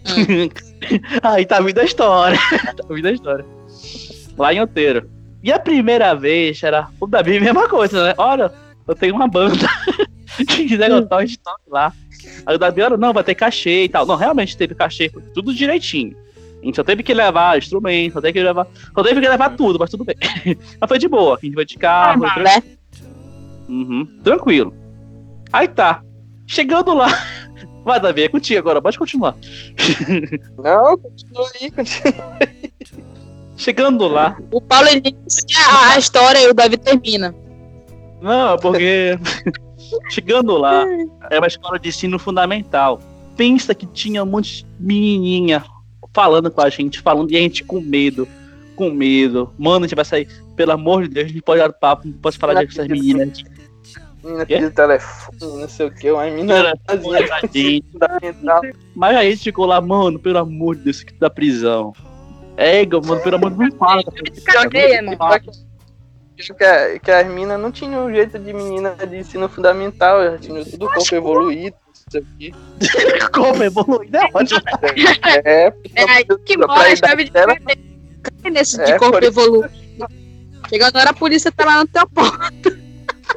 [1.23, 2.37] Aí tá vindo a história.
[2.77, 3.45] tá vindo a história.
[4.37, 5.09] Lá em Oteiro.
[5.41, 8.13] E a primeira vez era o Davi, mesma coisa, né?
[8.17, 8.51] Olha,
[8.87, 9.67] eu tenho uma banda.
[10.47, 11.93] Quem quiser contar o estoque lá.
[12.45, 14.05] Aí o Davi, olha, não, vai ter cachê e tal.
[14.05, 16.15] Não, realmente teve cachê, tudo direitinho.
[16.65, 18.67] A gente só teve que levar instrumento, só teve que levar.
[18.91, 20.15] Só teve que levar tudo, mas tudo bem.
[20.81, 21.37] mas foi de boa.
[21.37, 22.63] A gente foi de carro, foi né?
[23.69, 24.73] Uhum, tranquilo.
[25.53, 26.01] Aí tá.
[26.47, 27.07] Chegando lá.
[27.85, 29.35] Vai, Davi, é contigo agora, pode continuar.
[30.57, 32.39] Não, continua aí, continua.
[33.55, 34.35] Chegando lá.
[34.51, 37.35] O Paulo inicia a, a história e o Davi termina.
[38.19, 39.19] Não, porque.
[40.09, 40.83] Chegando lá,
[41.29, 42.99] é uma escola de ensino fundamental.
[43.37, 45.63] Pensa que tinha um monte de menininha
[46.15, 48.25] falando com a gente, falando, e a gente com medo.
[48.75, 49.53] Com medo.
[49.59, 50.27] Mano, a gente vai sair.
[50.55, 53.43] Pelo amor de Deus, a gente pode dar papo, não pode falar de essas meninas.
[54.23, 56.73] Menina pediu telefone, não sei o que, uma menina.
[58.95, 61.93] Mas aí a gente ficou lá, mano, pelo amor de Deus, que da prisão.
[62.57, 64.03] É, mano, pelo amor de Deus, não fala.
[66.37, 70.63] Que, a- que as minas não tinham jeito de menina de ensino fundamental, já tinham
[70.65, 71.75] tudo corpo evoluído,
[72.09, 72.25] sei o.
[73.33, 74.61] Como evoluído é ótimo.
[75.43, 77.55] É, É aí que mora a chave de dela.
[78.41, 79.69] Cai nesse É, de corpo por- evoluído.
[80.69, 82.79] Chegando a hora, a polícia tá lá no teu porta.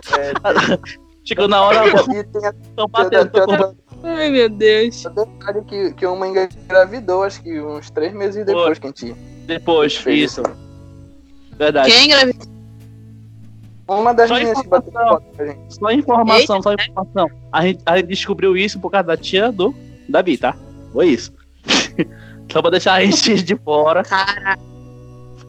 [1.24, 3.76] Chegou na hora, estão batendo.
[4.02, 5.02] Ai, meu Deus.
[5.02, 9.12] detalhe que, que uma engravidou, acho que uns três meses depois que a gente.
[9.46, 10.42] Depois, Fez isso.
[11.58, 11.90] Verdade.
[11.90, 12.57] Quem engravidou?
[13.88, 15.16] Uma das Só meninas que bateu informação.
[15.20, 15.74] foto com a gente.
[15.74, 17.30] Só informação, só informação.
[17.50, 19.74] A gente, a gente descobriu isso por causa da tia do
[20.08, 20.54] Davi, tá?
[20.92, 21.32] Foi isso.
[22.52, 24.02] só pra deixar a gente de fora.
[24.02, 24.58] Cara,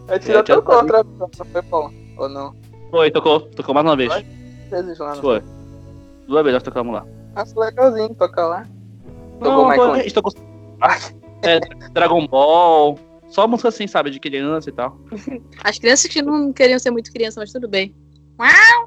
[0.07, 1.93] A tia tocou outra vez, não foi, Paulo?
[2.17, 2.55] Ou não?
[2.89, 4.11] Foi, tocou, tocou mais uma vez.
[4.71, 5.43] Vezes lá, Foi.
[6.27, 7.05] Duas vezes nós tocamos lá.
[7.35, 8.67] Acho legalzinho tocar lá.
[9.39, 10.33] Tocou Não, Michael foi- a gente tocou
[11.41, 11.59] é,
[11.91, 12.97] Dragon Ball.
[13.29, 14.97] Só música assim, sabe, de criança e tal.
[15.63, 17.93] as crianças que não queriam ser muito criança, mas tudo bem.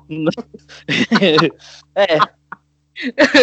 [1.95, 2.19] é.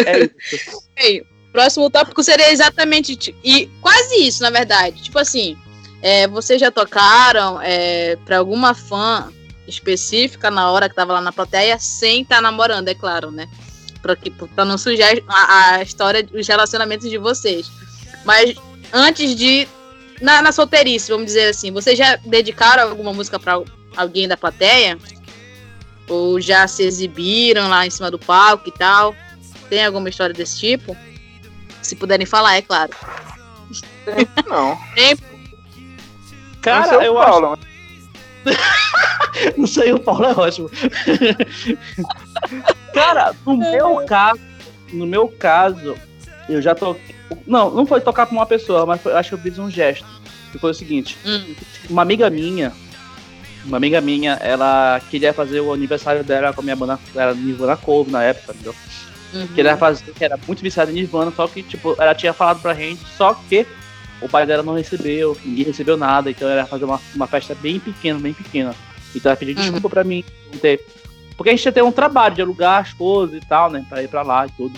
[0.06, 1.26] é isso.
[1.52, 5.02] próximo tópico seria exatamente e quase isso, na verdade.
[5.04, 5.58] Tipo assim,
[6.02, 9.32] é, vocês já tocaram é, para alguma fã
[9.68, 13.48] específica na hora que tava lá na plateia, sem estar tá namorando, é claro, né?
[14.02, 17.70] Pra, que, pra não sujar a, a história, os relacionamentos de vocês.
[18.26, 18.56] Mas
[18.92, 19.68] antes de.
[20.22, 23.62] Na, na solteirice, vamos dizer assim, vocês já dedicaram alguma música para
[23.96, 24.98] alguém da plateia?
[26.10, 29.16] Ou já se exibiram lá em cima do palco e tal?
[29.70, 30.98] Tem alguma história desse tipo?
[31.82, 32.92] Se puderem falar, é claro.
[34.48, 34.78] Não.
[34.96, 35.24] Tempo.
[36.62, 37.70] Cara, não eu Paulo, acho.
[39.58, 40.70] não sei, o Paulo é ótimo.
[42.94, 44.42] Cara, no meu caso,
[44.92, 45.96] no meu caso,
[46.48, 47.16] eu já toquei.
[47.46, 50.06] Não, não foi tocar pra uma pessoa, mas foi, acho que eu fiz um gesto.
[50.52, 51.56] Que foi o seguinte: hum.
[51.90, 52.74] uma amiga minha,
[53.66, 57.78] uma amiga minha, ela queria fazer o aniversário dela com a minha banda, era Nirvana
[57.78, 58.76] Cover na época, entendeu?
[59.34, 59.48] Uhum.
[59.48, 62.74] Queria fazer, que era muito viciada em Nirvana, só que, tipo, ela tinha falado pra
[62.74, 63.66] gente, só que
[64.22, 67.56] o pai dela não recebeu, ninguém recebeu nada, então ela ia fazer uma, uma festa
[67.56, 68.76] bem pequena, bem pequena.
[69.16, 69.62] Então ela pediu uhum.
[69.62, 70.86] desculpa pra mim não ter.
[71.36, 73.86] Porque a gente ia ter um trabalho de alugar as coisas e tal, né?
[73.88, 74.78] Pra ir pra lá e tudo.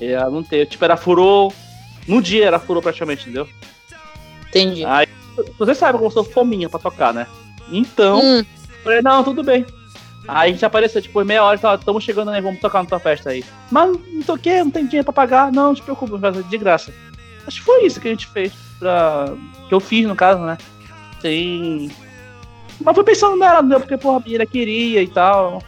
[0.00, 0.66] E ela não teve.
[0.66, 1.52] Tipo, ela furou.
[2.06, 3.48] No dia ela furou praticamente, entendeu?
[4.48, 4.84] Entendi.
[4.84, 5.08] Aí,
[5.58, 7.26] você sabe como eu sou fominha pra tocar, né?
[7.70, 8.44] Então, hum.
[8.82, 9.66] falei, não, tudo bem.
[10.26, 12.98] Aí a gente apareceu, tipo, meia hora e estamos chegando aí, vamos tocar na tua
[12.98, 13.44] festa aí.
[13.70, 15.52] Mas não toquei, não tem dinheiro pra pagar.
[15.52, 16.12] Não, não te preocupe,
[16.48, 16.92] de graça.
[17.46, 18.52] Acho que foi isso que a gente fez.
[18.78, 19.34] Pra...
[19.68, 20.56] Que eu fiz, no caso, né?
[21.20, 21.90] Sim.
[22.80, 25.62] Mas foi pensando nela, não porque, porra, a menina queria e tal.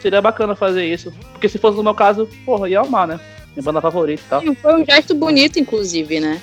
[0.00, 1.12] Seria bacana fazer isso.
[1.32, 3.20] Porque se fosse no meu caso, porra, ia amar, né?
[3.54, 4.40] Minha banda favorita e tal.
[4.42, 6.40] Sim, foi um gesto bonito, inclusive, né?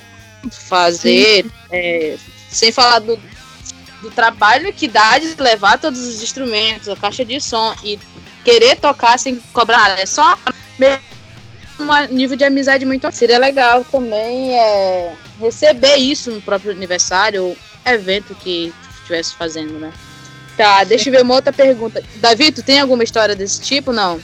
[0.50, 1.46] Fazer.
[1.70, 2.16] É,
[2.50, 3.18] sem falar do,
[4.06, 7.98] do trabalho que dá de levar todos os instrumentos, a caixa de som e
[8.44, 9.98] querer tocar sem cobrar.
[9.98, 10.38] É só
[11.78, 17.56] um nível de amizade muito Seria legal também é, receber isso no próprio aniversário ou
[17.84, 19.92] evento que estivesse fazendo, né?
[20.56, 22.02] Tá, deixa eu ver uma outra pergunta.
[22.16, 23.92] Davi, tu tem alguma história desse tipo?
[23.92, 24.20] Não.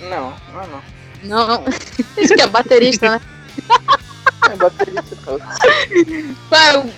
[0.00, 0.82] Não, não, não.
[1.24, 1.64] Não,
[2.16, 3.20] isso que é baterista, né?
[4.50, 5.42] É baterista todo.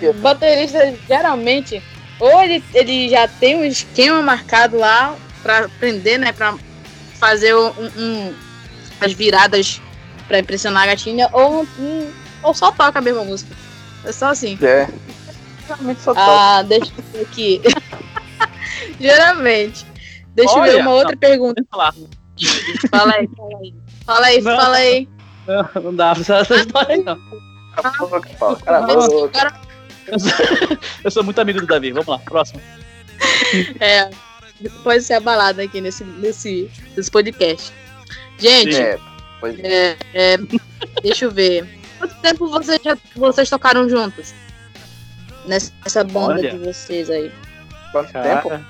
[0.09, 1.81] o baterista geralmente,
[2.19, 6.31] ou ele, ele já tem um esquema marcado lá pra aprender, né?
[6.31, 6.55] Pra
[7.19, 8.33] fazer um, um
[8.99, 9.81] as viradas
[10.27, 13.55] pra impressionar a gatinha, ou, um, ou só toca a mesma música.
[14.03, 14.57] É só assim.
[14.61, 14.87] É.
[15.67, 16.25] Geralmente só toca.
[16.27, 17.61] Ah, deixa eu ver aqui.
[18.99, 19.85] Geralmente.
[20.33, 21.63] Deixa Olha, eu ver uma outra não, pergunta.
[21.69, 23.75] Fala aí, fala aí.
[24.05, 25.09] Fala aí, não, fala aí.
[25.47, 27.19] Não, não dá pra fazer essa história aí, não.
[31.03, 31.91] Eu sou muito amigo do Davi.
[31.91, 32.61] Vamos lá, próximo.
[33.79, 34.09] É,
[34.83, 37.73] pode ser abalado aqui nesse, nesse, nesse podcast.
[38.37, 38.99] Gente, é,
[39.63, 40.37] é, é,
[41.01, 41.79] deixa eu ver.
[41.97, 44.33] Quanto tempo vocês, já, vocês tocaram juntos?
[45.45, 46.51] Nessa banda Olha.
[46.51, 47.31] de vocês aí.
[47.91, 48.65] Quanto Cara, tempo?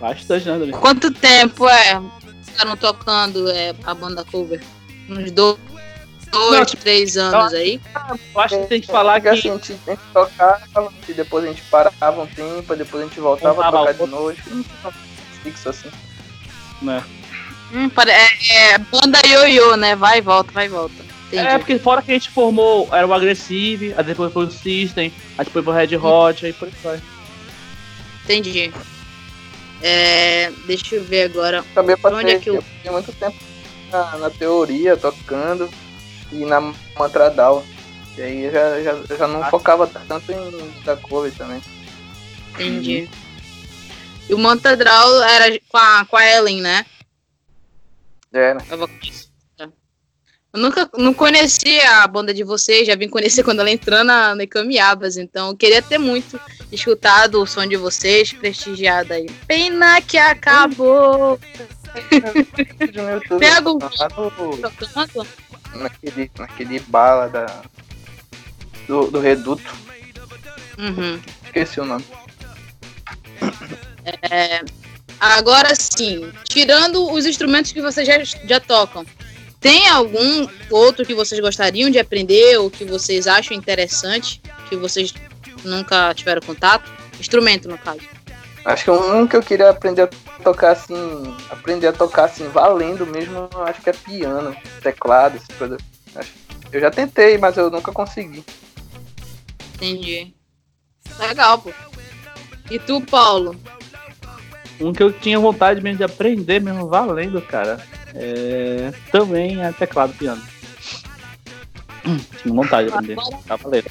[0.00, 0.72] Bastante, né, Davi?
[0.72, 2.00] Quanto tempo é?
[2.44, 4.62] Ficaram tocando é, a banda cover?
[5.10, 5.58] Uns dois
[6.30, 7.80] dois, não, três anos aí.
[8.34, 9.28] Eu acho que tem que falar que.
[9.28, 10.62] Assim, a gente tem que tocar,
[11.08, 14.34] e depois a gente parava um tempo, depois a gente voltava a tocar de novo.
[15.42, 15.90] Fixo assim.
[16.82, 17.02] Né?
[17.72, 19.94] Hum, é, é banda ioiô, né?
[19.94, 20.94] Vai e volta, vai e volta.
[21.28, 21.46] Entendi.
[21.46, 25.12] É, porque fora que a gente formou, era o Aggressive, aí depois foi o System,
[25.38, 27.02] aí depois foi o Red Hot, aí por aí vai.
[28.24, 28.72] Entendi.
[29.82, 31.64] É, deixa eu ver agora.
[31.74, 32.62] Também passei, onde é que eu...
[32.84, 33.49] eu muito tempo
[33.90, 35.68] na, na teoria, tocando
[36.32, 36.60] e na
[36.98, 37.64] Mantradal.
[38.16, 39.50] E aí eu já, já, já não ah.
[39.50, 41.62] focava tanto em da cover também.
[42.54, 43.08] Entendi.
[44.28, 46.86] E o Mantradal era com a, com a Ellen, né?
[48.32, 48.58] Era.
[50.52, 54.34] Eu nunca não conhecia a banda de vocês, já vim conhecer quando ela entrou na,
[54.34, 56.40] na Caminhabas, então eu queria ter muito
[56.72, 59.26] escutado o som de vocês, prestigiado aí.
[59.46, 61.38] Pena que acabou!
[63.38, 65.26] Tem algum tocando?
[65.74, 67.62] naquele, naquele bala da,
[68.86, 69.72] do, do Reduto.
[70.78, 71.20] Uhum.
[71.44, 72.04] Esqueci o nome.
[74.30, 74.62] É,
[75.18, 79.04] agora sim, tirando os instrumentos que vocês já, já tocam,
[79.60, 85.12] tem algum outro que vocês gostariam de aprender ou que vocês acham interessante, que vocês
[85.64, 86.90] nunca tiveram contato?
[87.18, 88.00] Instrumento, no caso.
[88.70, 90.08] Acho que um que eu queria aprender a
[90.42, 95.76] tocar assim, aprender a tocar assim, valendo mesmo, acho que é piano, teclado, essa coisa.
[96.72, 98.44] Eu já tentei, mas eu nunca consegui.
[99.74, 100.32] Entendi.
[101.18, 101.72] Legal, pô.
[102.70, 103.60] E tu, Paulo?
[104.80, 107.84] Um que eu tinha vontade mesmo de aprender, mesmo valendo, cara.
[108.14, 108.92] É...
[109.10, 110.42] Também é teclado piano.
[112.42, 113.16] Tinha vontade de aprender.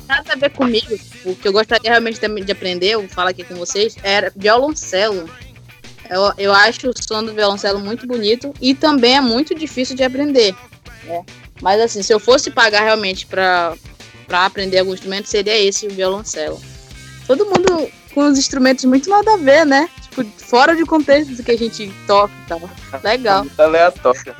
[0.07, 0.99] Nada a ver comigo.
[1.26, 4.32] O que eu gostaria realmente de de aprender, eu vou falar aqui com vocês, era
[4.36, 5.30] violoncelo.
[6.10, 10.03] Eu, eu acho o som do violoncelo muito bonito e também é muito difícil de
[10.03, 10.55] aprender.
[11.03, 11.24] né?
[11.62, 13.76] Mas assim, se eu fosse pagar realmente pra,
[14.28, 16.60] pra aprender algum instrumento, seria esse, o violoncelo.
[17.28, 19.88] Todo mundo com os instrumentos muito nada a ver, né?
[20.24, 22.70] Tipo, fora de contexto do que a gente toca e tal.
[23.03, 23.43] Legal.
[23.43, 24.36] Muito aleatório.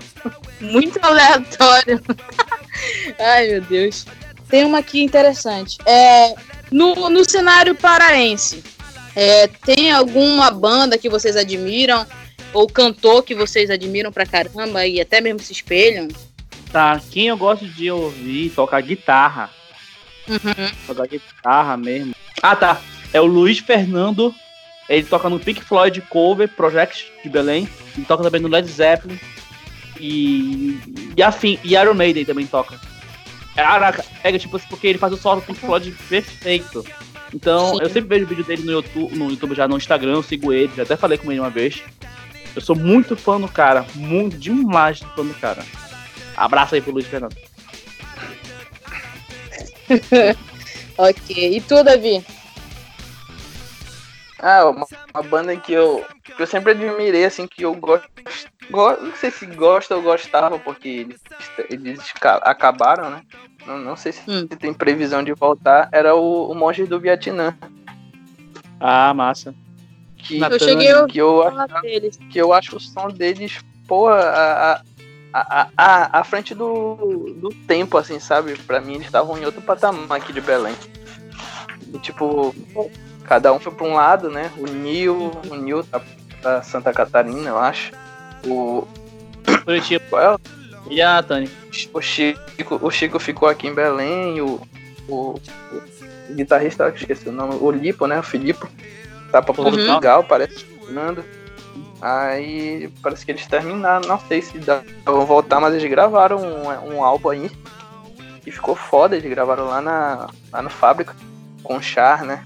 [0.60, 2.02] Muito aleatório.
[3.20, 4.06] Ai, meu Deus.
[4.50, 5.78] Tem uma aqui interessante.
[5.86, 6.34] É,
[6.72, 8.64] no, no cenário paraense,
[9.16, 12.06] é, tem alguma banda que vocês admiram?
[12.52, 16.08] Ou cantor que vocês admiram pra caramba e até mesmo se espelham?
[16.72, 19.50] Tá, quem eu gosto de ouvir tocar guitarra.
[20.28, 20.70] Uhum.
[20.88, 22.16] Tocar guitarra mesmo.
[22.42, 22.82] Ah, tá.
[23.14, 24.34] É o Luiz Fernando.
[24.90, 27.70] Ele toca no Pink Floyd Cover Project de Belém.
[27.96, 29.20] Ele toca também no Led Zeppelin.
[30.00, 30.80] E.
[31.16, 31.60] E afim.
[31.64, 32.80] E Iron Maiden também toca.
[33.56, 36.84] Caraca, pega tipo porque ele faz o solo do Pink Floyd perfeito.
[37.34, 37.84] Então, Sim.
[37.84, 40.72] eu sempre vejo vídeo dele no YouTube, no YouTube já no Instagram, eu sigo ele,
[40.76, 41.84] já até falei com ele uma vez.
[42.56, 45.64] Eu sou muito fã do cara, muito demais fã do cara.
[46.36, 47.36] Abraço aí pro Luiz Fernando.
[51.00, 51.56] Ok.
[51.56, 52.22] E tu, Davi?
[54.42, 58.08] Ah, uma, uma banda que eu, que eu sempre admirei, assim, que eu gosto.
[58.72, 61.22] go- não sei se gosta ou gostava, porque eles,
[61.70, 63.22] eles ca- acabaram, né?
[63.66, 64.48] Não, não sei se, Hum.
[64.48, 65.90] tem previsão de voltar.
[65.92, 67.56] Era o, o Monge do Vietnã.
[68.80, 69.54] Ah, massa.
[70.18, 74.08] Que, Nathan, Eu cheguei a que, eu, achava- que eu acho o som deles, pô,
[74.08, 74.22] a,
[74.74, 74.82] a,
[75.34, 78.58] a, a, a frente do, do tempo, assim, sabe?
[78.60, 80.76] Pra mim, eles estavam em outro patamar aqui de Belém.
[81.94, 82.54] E, tipo,
[83.30, 84.52] cada um foi pra um lado, né?
[84.58, 86.02] O Nil, o Nil tá
[86.42, 87.92] pra Santa Catarina, eu acho.
[88.46, 88.88] O,
[89.64, 90.04] Curitiba.
[90.10, 90.38] qual é?
[90.90, 91.48] E a Tani?
[91.94, 94.60] o Chico, o Chico ficou aqui em Belém, o,
[95.08, 95.36] o,
[96.32, 98.18] o guitarrista, que esqueci o nome, o Lipo, né?
[98.20, 98.66] O Filipe,
[99.32, 99.70] tá pra Uhum.
[99.72, 101.24] Portugal, parece, Fernando.
[102.02, 106.96] Aí parece que eles terminaram, não sei se dá, vão voltar, mas eles gravaram um,
[106.96, 107.52] um álbum aí
[108.42, 111.14] que ficou foda, eles gravaram lá na lá no Fábrica
[111.62, 112.44] com o Char, né?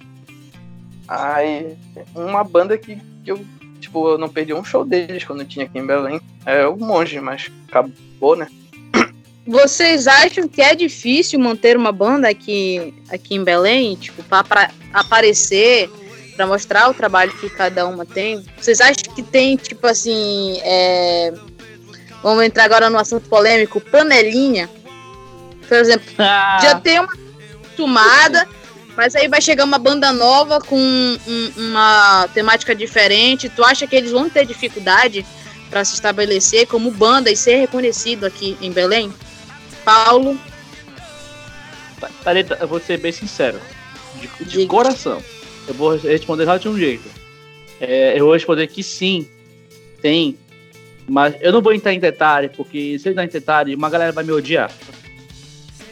[1.07, 1.75] Aí
[2.15, 3.43] uma banda que, que eu
[3.79, 6.21] tipo, eu não perdi um show deles quando eu tinha aqui em Belém.
[6.45, 8.47] É o Monge, mas acabou, né?
[9.45, 13.95] Vocês acham que é difícil manter uma banda aqui, aqui em Belém?
[13.95, 15.89] Tipo, pra, pra aparecer,
[16.37, 18.41] pra mostrar o trabalho que cada uma tem?
[18.57, 20.59] Vocês acham que tem, tipo assim.
[20.63, 21.33] é,
[22.21, 24.69] Vamos entrar agora no assunto polêmico, panelinha?
[25.67, 27.13] Por exemplo, Ah, já tem uma
[27.75, 28.47] tomada,
[28.95, 33.49] mas aí vai chegar uma banda nova com um- uma temática diferente.
[33.49, 35.25] Tu acha que eles vão ter dificuldade
[35.69, 39.11] para se estabelecer como banda e ser reconhecido aqui em Belém?
[39.83, 40.39] Paulo,
[42.23, 43.59] Thalita, eu vou ser bem sincero.
[44.39, 45.21] De, de coração.
[45.67, 47.09] Eu vou responder só de um jeito.
[47.79, 49.27] É, eu vou responder que sim,
[50.01, 50.37] tem.
[51.07, 54.11] Mas eu não vou entrar em detalhe, porque se eu entrar em detalhe, uma galera
[54.11, 54.71] vai me odiar.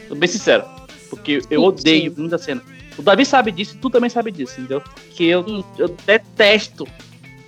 [0.07, 0.63] Tô bem sincero.
[1.09, 2.21] Porque eu Sim, odeio sim.
[2.21, 2.61] muita cena.
[2.97, 4.81] O Davi sabe disso, tu também sabe disso, entendeu?
[5.11, 5.45] Que eu,
[5.77, 6.87] eu detesto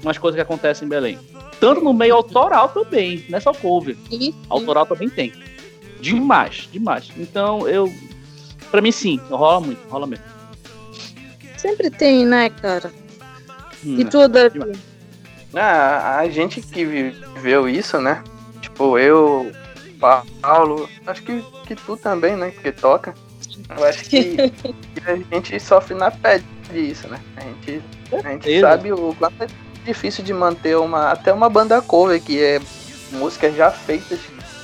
[0.01, 1.19] umas coisas que acontecem em Belém.
[1.59, 3.95] Tanto no meio autoral também, não é só cover.
[4.11, 5.33] e Autoral também tem.
[6.01, 7.09] Demais, demais.
[7.17, 7.91] Então eu.
[8.71, 10.25] Pra mim sim, rola muito, rola mesmo.
[11.57, 12.91] sempre tem, né, cara?
[13.85, 14.59] Hum, E tu, Davi?
[15.53, 18.23] Ah, a gente que viveu isso, né?
[18.61, 19.51] Tipo, eu,
[20.41, 22.49] Paulo, acho que, que tu também, né?
[22.51, 23.13] Que toca.
[23.77, 24.37] Eu acho que,
[25.05, 27.19] a gente sofre na pele disso, né?
[27.37, 27.81] A gente,
[28.25, 29.47] a gente sabe o quanto é
[29.85, 32.59] difícil de manter uma até uma banda cover, que é
[33.11, 34.19] músicas já feitas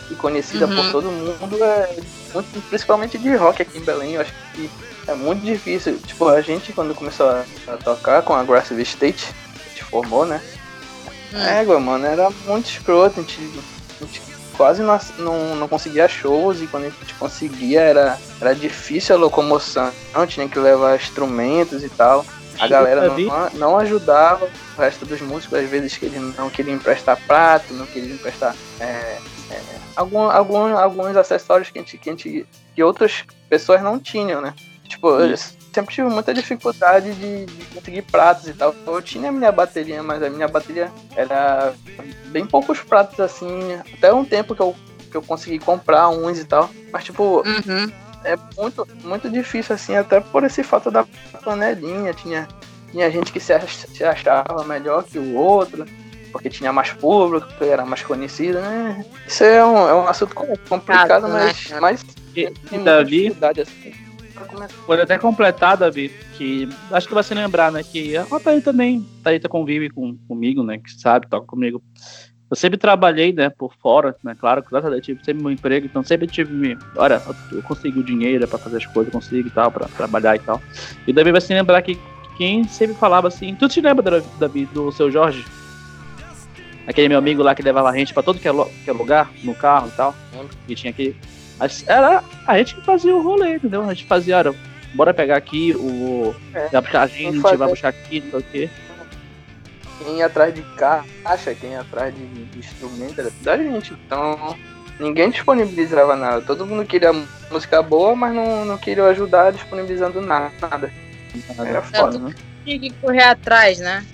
[0.10, 0.76] e conhecida Uhum.
[0.76, 1.96] por todo mundo, é
[2.34, 4.70] muito- principalmente de rock aqui em Belém, eu acho que
[5.08, 6.00] é muito difícil.
[6.00, 10.26] Tipo, a gente quando começou a, a tocar com a Aggressive State, a gente formou,
[10.26, 10.42] né?
[11.34, 11.40] Hum.
[11.46, 13.40] Égua, mano, era muito escroto, a gente,
[14.02, 14.22] a gente
[14.60, 19.18] quase não, não, não conseguia shows e quando a gente conseguia era, era difícil a
[19.18, 19.90] locomoção,
[20.28, 22.26] tinha que levar instrumentos e tal.
[22.60, 26.76] A galera não, não ajudava, o resto dos músicos às vezes que eles não queriam
[26.76, 29.18] emprestar prato, não queriam emprestar é,
[29.50, 29.62] é,
[29.96, 32.46] algum, algum, alguns acessórios que, a gente, que, a gente,
[32.76, 34.54] que outras pessoas não tinham, né?
[34.90, 35.34] Tipo, eu
[35.80, 38.76] sempre tive muita dificuldade de, de conseguir pratos e tal.
[38.86, 41.74] Eu tinha a minha bateria, mas a minha bateria era
[42.28, 43.74] bem poucos pratos assim.
[43.94, 44.76] Até um tempo que eu,
[45.10, 46.70] que eu consegui comprar uns e tal.
[46.92, 47.92] Mas, tipo, Uhum.
[48.24, 51.06] é muito, muito difícil assim, até por esse fato da
[51.44, 52.14] panelinha.
[52.14, 52.48] Tinha,
[52.92, 53.54] tinha gente que se
[54.04, 55.86] achava melhor que o outro,
[56.32, 59.06] porque tinha mais público, era mais conhecido, né?
[59.26, 61.80] Isso é um, é um assunto complicado, mas, né?
[61.80, 62.06] mas
[62.36, 64.09] e, Davi, assim.
[64.86, 67.84] Pode até completar, Davi, que acho que vai se lembrar, né?
[67.84, 70.78] Que a Thalita também, Thalita convive com, comigo, né?
[70.78, 71.82] Que sabe, toca comigo.
[72.50, 74.36] Eu sempre trabalhei, né, por fora, né?
[74.40, 76.76] Claro, graças a Deus, tive sempre meu emprego, então sempre tive.
[76.96, 77.22] Olha,
[77.52, 80.60] eu consigo dinheiro para fazer as coisas, consigo e tal, para trabalhar e tal.
[81.06, 82.00] E Davi vai se lembrar que
[82.38, 83.54] quem sempre falava assim.
[83.54, 85.46] Tu te lembra, Davi, do seu Jorge?
[86.88, 88.52] Aquele meu amigo lá que levava a gente pra todo que é,
[88.84, 90.16] que é lugar, no carro e tal.
[90.68, 91.16] E tinha que.
[91.86, 93.84] Era a gente que fazia o rolê, entendeu?
[93.84, 94.56] A gente fazia, olha,
[94.94, 96.34] bora pegar aqui o.
[96.54, 98.70] É, vai buscar a gente, vai buscar aqui, não sei o quê.
[100.00, 103.94] Quem ia atrás de caixa, quem ia atrás de, de instrumento era da gente.
[104.06, 104.56] Então,
[104.98, 106.42] ninguém disponibilizava nada.
[106.42, 107.12] Todo mundo queria
[107.52, 110.92] música boa, mas não, não queria ajudar disponibilizando nada.
[111.58, 112.34] Era foda, né?
[112.64, 114.06] Tinha que correr atrás, né?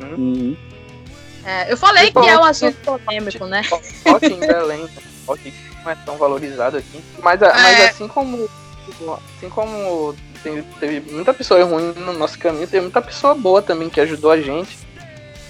[0.00, 0.14] Uhum.
[0.14, 0.56] Uhum.
[1.44, 3.62] É, eu falei que é um assunto polêmico, né?
[4.06, 4.88] Rock em Belém,
[5.84, 7.02] não é tão valorizado aqui.
[7.22, 7.52] Mas, é.
[7.52, 8.48] mas assim como
[9.36, 13.90] assim como tem, teve muita pessoa ruim no nosso caminho, teve muita pessoa boa também
[13.90, 14.78] que ajudou a gente.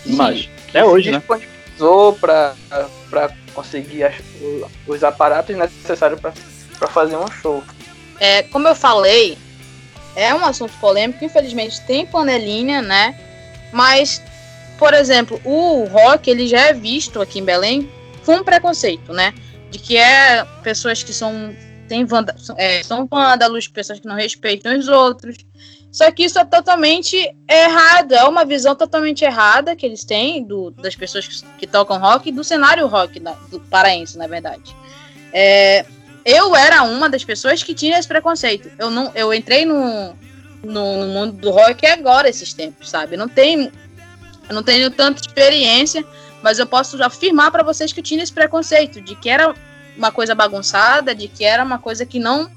[0.06, 1.18] Mas até hoje, né?
[1.18, 2.54] disponibilizou para
[3.10, 4.14] para conseguir as,
[4.86, 7.62] os aparatos necessários para fazer um show.
[8.18, 9.36] É, como eu falei,
[10.14, 13.18] é um assunto polêmico, infelizmente tem panelinha, né?
[13.72, 14.22] Mas
[14.78, 17.90] por exemplo, o rock ele já é visto aqui em Belém
[18.24, 19.32] com um preconceito, né?
[19.70, 21.54] De que é pessoas que são
[21.88, 25.36] tem vanda, é, são vândalos, pessoas que não respeitam os outros.
[25.90, 27.16] Só que isso é totalmente
[27.48, 31.98] errado, é uma visão totalmente errada que eles têm do, das pessoas que, que tocam
[31.98, 34.76] rock do cenário rock da, do paraense, na verdade.
[35.32, 35.86] É,
[36.24, 38.70] eu era uma das pessoas que tinha esse preconceito.
[38.78, 40.14] Eu não, eu entrei no,
[40.62, 43.16] no, no mundo do rock agora esses tempos, sabe?
[43.16, 43.72] Não tem
[44.48, 46.04] eu não tenho tanta experiência,
[46.46, 49.52] mas eu posso afirmar para vocês que eu tinha esse preconceito de que era
[49.96, 52.48] uma coisa bagunçada, de que era uma coisa que não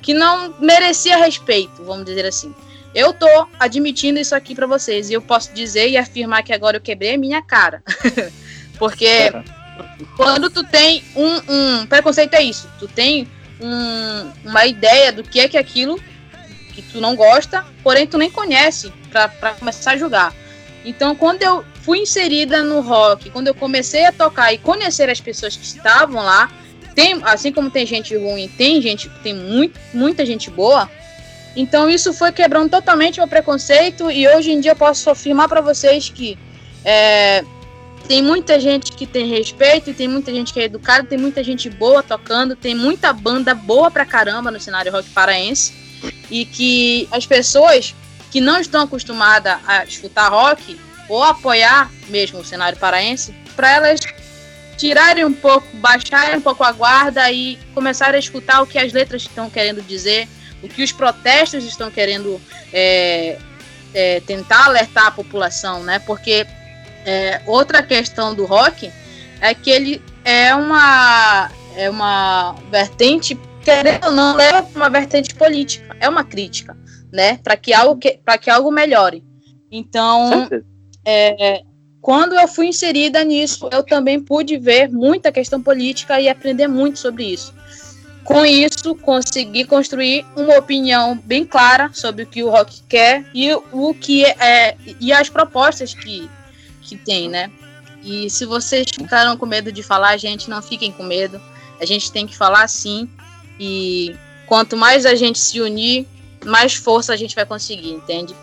[0.00, 2.54] que não merecia respeito, vamos dizer assim.
[2.94, 3.28] Eu tô
[3.60, 7.16] admitindo isso aqui para vocês e eu posso dizer e afirmar que agora eu quebrei
[7.16, 7.82] a minha cara.
[8.78, 9.30] Porque
[10.16, 13.28] quando tu tem um, um, preconceito é isso, tu tem
[13.60, 16.00] um, uma ideia do que é que é aquilo
[16.72, 20.32] que tu não gosta, porém tu nem conhece para começar a julgar.
[20.82, 25.20] Então, quando eu fui inserida no rock, quando eu comecei a tocar e conhecer as
[25.20, 26.50] pessoas que estavam lá,
[26.94, 30.90] tem, assim como tem gente ruim, tem gente, tem muito, muita gente boa.
[31.54, 35.60] Então, isso foi quebrando totalmente meu preconceito e hoje em dia eu posso afirmar para
[35.60, 36.38] vocês que
[36.84, 37.44] é,
[38.08, 41.68] tem muita gente que tem respeito, tem muita gente que é educada, tem muita gente
[41.68, 45.72] boa tocando, tem muita banda boa pra caramba no cenário rock paraense
[46.30, 47.94] e que as pessoas
[48.30, 50.76] que não estão acostumadas a escutar rock
[51.08, 54.00] ou apoiar mesmo o cenário paraense, para elas
[54.76, 58.92] tirarem um pouco, baixarem um pouco a guarda e começarem a escutar o que as
[58.92, 60.28] letras estão querendo dizer,
[60.62, 62.40] o que os protestos estão querendo
[62.72, 63.38] é,
[63.92, 65.98] é, tentar alertar a população, né?
[66.00, 66.46] Porque
[67.06, 68.90] é, outra questão do rock
[69.40, 75.34] é que ele é uma é uma vertente querendo ou não leva para uma vertente
[75.34, 76.76] política, é uma crítica
[77.14, 77.38] né?
[77.44, 79.24] Para que algo para que algo melhore.
[79.70, 80.48] Então,
[81.04, 81.62] é,
[82.00, 86.98] quando eu fui inserida nisso, eu também pude ver muita questão política e aprender muito
[86.98, 87.54] sobre isso.
[88.24, 93.54] Com isso, consegui construir uma opinião bem clara sobre o que o rock quer e
[93.72, 96.30] o que é e as propostas que,
[96.80, 97.50] que tem, né?
[98.02, 101.40] E se vocês ficaram com medo de falar, gente, não fiquem com medo.
[101.80, 103.08] A gente tem que falar sim.
[103.58, 104.14] E
[104.46, 106.06] quanto mais a gente se unir,
[106.44, 108.34] mais força a gente vai conseguir, entende?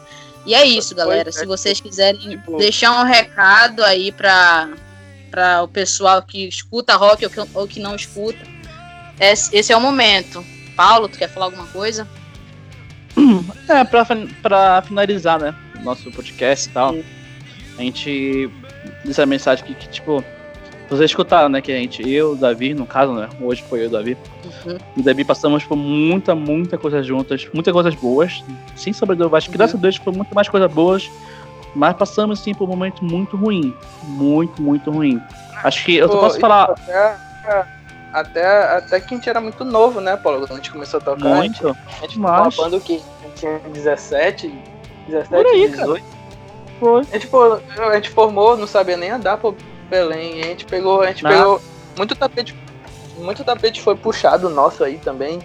[0.46, 1.32] E é isso, galera.
[1.32, 4.70] Se vocês quiserem tipo, deixar um recado aí para
[5.30, 8.40] para o pessoal que escuta rock ou que, ou que não escuta,
[9.18, 10.44] esse é o momento.
[10.76, 12.06] Paulo, tu quer falar alguma coisa?
[13.70, 17.06] É, para finalizar, né, nosso podcast e tal, Sim.
[17.78, 18.50] a gente
[19.06, 20.24] diz a mensagem que, que tipo,
[20.92, 23.88] vocês escutaram, né, que a gente, eu, Davi, no caso, né, hoje foi eu e
[23.88, 24.18] o Davi,
[24.66, 24.78] uhum.
[24.98, 28.44] e Davi passamos por muita, muita coisa juntas, muitas coisas boas,
[28.76, 29.58] sem sobredúvida, acho que uhum.
[29.58, 31.10] graças a Deus foi muito mais coisas boas,
[31.74, 33.74] mas passamos, sim, por um momento muito ruim,
[34.04, 35.22] muito, muito ruim.
[35.64, 36.72] Acho que eu posso falar...
[36.72, 37.18] Até,
[38.12, 41.04] até, até que a gente era muito novo, né, Paulo, quando a gente começou a
[41.04, 41.24] tocar.
[41.24, 44.54] Muito, a gente, a gente uma banda que a gente tinha 17,
[45.08, 46.04] 17, aí, 18.
[46.04, 46.22] Cara.
[46.82, 47.00] Foi.
[47.00, 47.30] A gente,
[47.80, 49.56] a gente formou, não sabia nem andar, pô,
[49.92, 50.42] Belém.
[50.42, 51.62] a gente pegou, a gente pegou
[51.98, 52.58] muito tapete,
[53.18, 55.40] muito tapete foi puxado nosso aí também.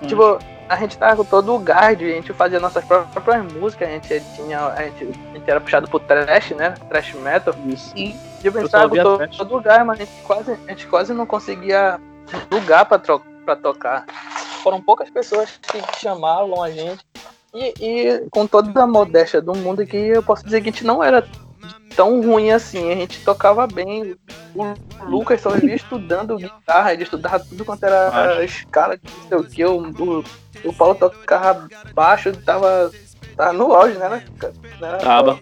[0.00, 0.06] Hum.
[0.06, 3.92] Tipo, a gente tava com todo o gás, a gente fazia nossas próprias músicas, a
[3.92, 4.66] gente tinha.
[4.68, 6.74] A gente, a gente era puxado pro trash, né?
[6.88, 7.54] Trash metal.
[7.66, 7.92] Isso.
[7.96, 10.86] E de eu tava com todo, todo o gás, mas a gente quase, a gente
[10.86, 12.00] quase não conseguia
[12.50, 13.00] lugar pra,
[13.44, 14.06] pra tocar.
[14.62, 17.04] Foram poucas pessoas que chamavam a gente.
[17.54, 20.84] E, e, com toda a modéstia do mundo que eu posso dizer que a gente
[20.84, 21.26] não era
[21.94, 24.16] tão ruim assim, a gente tocava bem.
[24.54, 29.28] O Lucas só vivia estudando guitarra, ele estudava tudo quanto era a escala de não
[29.28, 29.64] sei o que.
[29.64, 30.24] O, o,
[30.64, 32.90] o Paulo tocava baixo, tava,
[33.36, 34.08] tava no auge, né?
[34.08, 34.24] né?
[35.00, 35.38] Tava,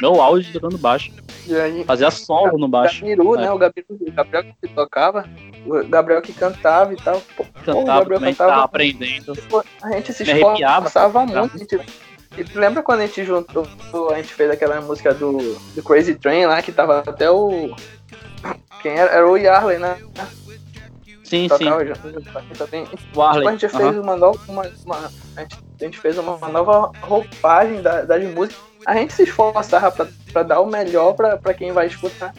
[0.00, 1.12] no auge tocando baixo.
[1.46, 3.00] E aí, Fazia solo no baixo.
[3.00, 3.50] Gabiru, né?
[3.50, 5.28] O Gabriel, o Gabriel que tocava,
[5.66, 7.20] o Gabriel que cantava e tal.
[7.36, 9.32] Pô, cantava, o Gabriel também cantava, aprendendo.
[9.82, 11.54] A gente se esforçava muito.
[11.54, 11.80] A gente,
[12.54, 13.66] lembra quando a gente juntou,
[14.10, 15.38] a gente fez aquela música do,
[15.74, 17.74] do Crazy Train lá, que tava até o.
[18.82, 19.10] Quem era?
[19.10, 19.96] Era o Yarley, né?
[21.24, 21.90] Sim, Tocava sim.
[21.90, 21.94] o
[23.48, 24.38] a gente fez uma nova.
[24.48, 28.60] Uma, uma, a, gente, a gente fez uma, uma nova roupagem da, das músicas.
[28.84, 32.34] A gente se esforçava pra, pra dar o melhor pra, pra quem vai escutar.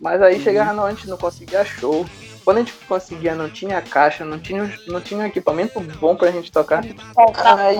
[0.00, 0.42] Mas aí uhum.
[0.42, 2.06] chegava não, a gente não conseguia show.
[2.42, 6.30] Quando a gente conseguia, não tinha caixa, não tinha, não tinha um equipamento bom pra
[6.30, 6.82] gente tocar.
[6.82, 7.76] Aí,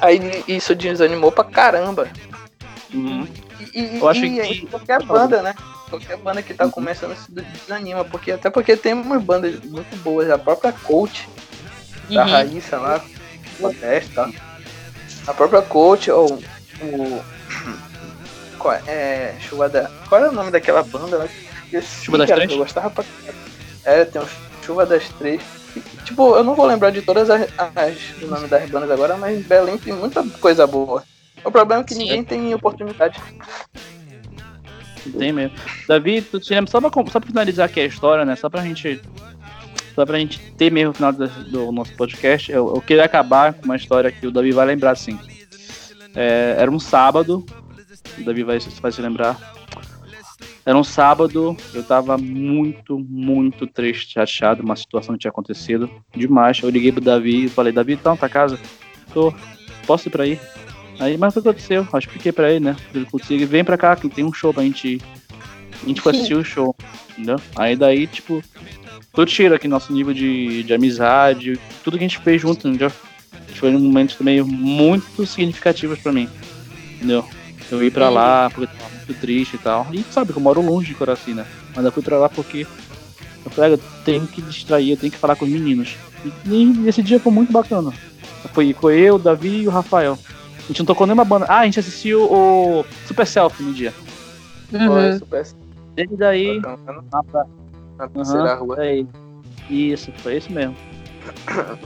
[0.00, 2.08] Aí isso desanimou pra caramba.
[2.92, 3.26] Uhum.
[3.74, 5.54] E, e, eu acho e, que qualquer banda, né?
[5.88, 6.70] Qualquer banda que tá uhum.
[6.70, 11.28] começando se desanima, porque até porque tem umas bandas muito boas, a própria Coach
[12.10, 12.30] da uhum.
[12.30, 13.00] Raíssa lá,
[13.60, 14.30] Modesta,
[15.26, 16.40] a própria Coach, ou
[16.82, 17.22] o.
[18.58, 18.82] Qual é?
[18.86, 19.36] é?
[19.40, 19.90] Chuva da.
[20.08, 21.28] Qual é o nome daquela banda lá?
[21.82, 22.50] Chuva das Três?
[22.50, 23.04] Eu gostava pra.
[23.84, 24.26] É, tem um
[24.64, 25.42] Chuva das Três.
[26.06, 29.44] Tipo, eu não vou lembrar de todas as, as do nome das bandas agora, mas
[29.44, 31.02] Belém tem muita coisa boa.
[31.44, 32.00] O problema é que Sim.
[32.00, 33.20] ninguém tem oportunidade.
[35.18, 35.56] Tem mesmo.
[35.88, 38.36] Davi, tu te lembra, só pra, só pra finalizar aqui a história, né?
[38.36, 39.00] Só pra gente.
[39.96, 43.54] Só pra gente ter mesmo o final do, do nosso podcast, eu, eu, queria acabar
[43.54, 45.18] com uma história que o Davi vai lembrar assim.
[46.14, 47.44] É, era um sábado,
[48.18, 49.55] o Davi vai, vai se lembrar.
[50.66, 56.60] Era um sábado, eu tava muito, muito triste, chateado, uma situação que tinha acontecido demais.
[56.60, 58.58] Eu liguei pro Davi e falei, Davi, tá na tua casa?
[59.14, 59.32] Tô,
[59.86, 60.40] posso ir pra aí?
[60.98, 61.86] Aí, mas o que aconteceu?
[61.92, 62.76] Eu expliquei pra ele, né?
[62.92, 65.02] Ele conseguiu, vem pra cá, que tem um show pra gente ir.
[65.84, 66.74] A gente foi assistir o show,
[67.12, 67.40] entendeu?
[67.54, 68.42] Aí daí, tipo,
[69.12, 72.90] tudo tira aqui nosso nível de, de amizade, tudo que a gente fez junto, entendeu?
[73.54, 76.28] Foi um momento também muito significativos pra mim,
[76.96, 77.24] entendeu?
[77.70, 78.68] Eu ir pra lá, porque
[79.06, 79.86] muito triste e tal.
[79.92, 81.46] E sabe que eu moro longe de Coraci, né?
[81.74, 82.66] Mas eu fui pra lá porque
[83.44, 85.96] eu falei, eu tenho que distrair, eu tenho que falar com os meninos.
[86.24, 87.92] E, e esse dia foi muito bacana.
[88.52, 90.18] Foi, foi eu, o Davi e o Rafael.
[90.58, 91.46] A gente não tocou nenhuma banda.
[91.48, 93.94] Ah, a gente assistiu o Super Selfie no dia.
[94.72, 94.86] Uhum.
[94.88, 95.46] Foi, Super
[95.94, 96.60] Desde daí.
[96.60, 97.46] Na, pra...
[97.98, 98.80] na terceira uhum, rua.
[98.80, 99.06] Aí.
[99.70, 100.76] Isso, foi isso mesmo.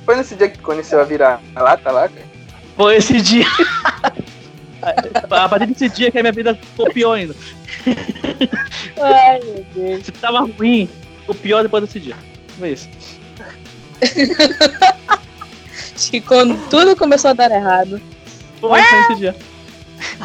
[0.05, 2.27] Foi nesse dia que conheceu a virar lata lá, cara?
[2.77, 3.47] Foi esse dia.
[4.83, 7.35] A partir desse dia que a minha vida ficou pior ainda.
[9.01, 10.07] Ai, meu Deus.
[10.07, 10.89] Se tava ruim,
[11.27, 12.17] o pior depois desse dia.
[12.59, 12.89] Foi isso.
[15.95, 18.01] Acho que quando tudo começou a dar errado.
[18.61, 19.37] Foi, foi esse dia.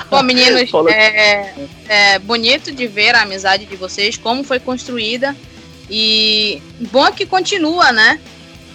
[0.09, 1.53] Bom, meninos, é,
[1.87, 5.35] é bonito de ver a amizade de vocês, como foi construída.
[5.89, 8.19] E bom que continua, né?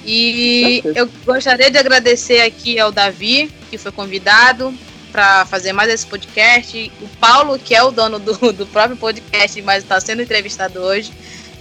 [0.04, 4.72] E eu gostaria de agradecer aqui ao Davi, que foi convidado,
[5.10, 6.90] para fazer mais esse podcast.
[7.00, 11.12] O Paulo, que é o dono do, do próprio podcast, mas está sendo entrevistado hoje.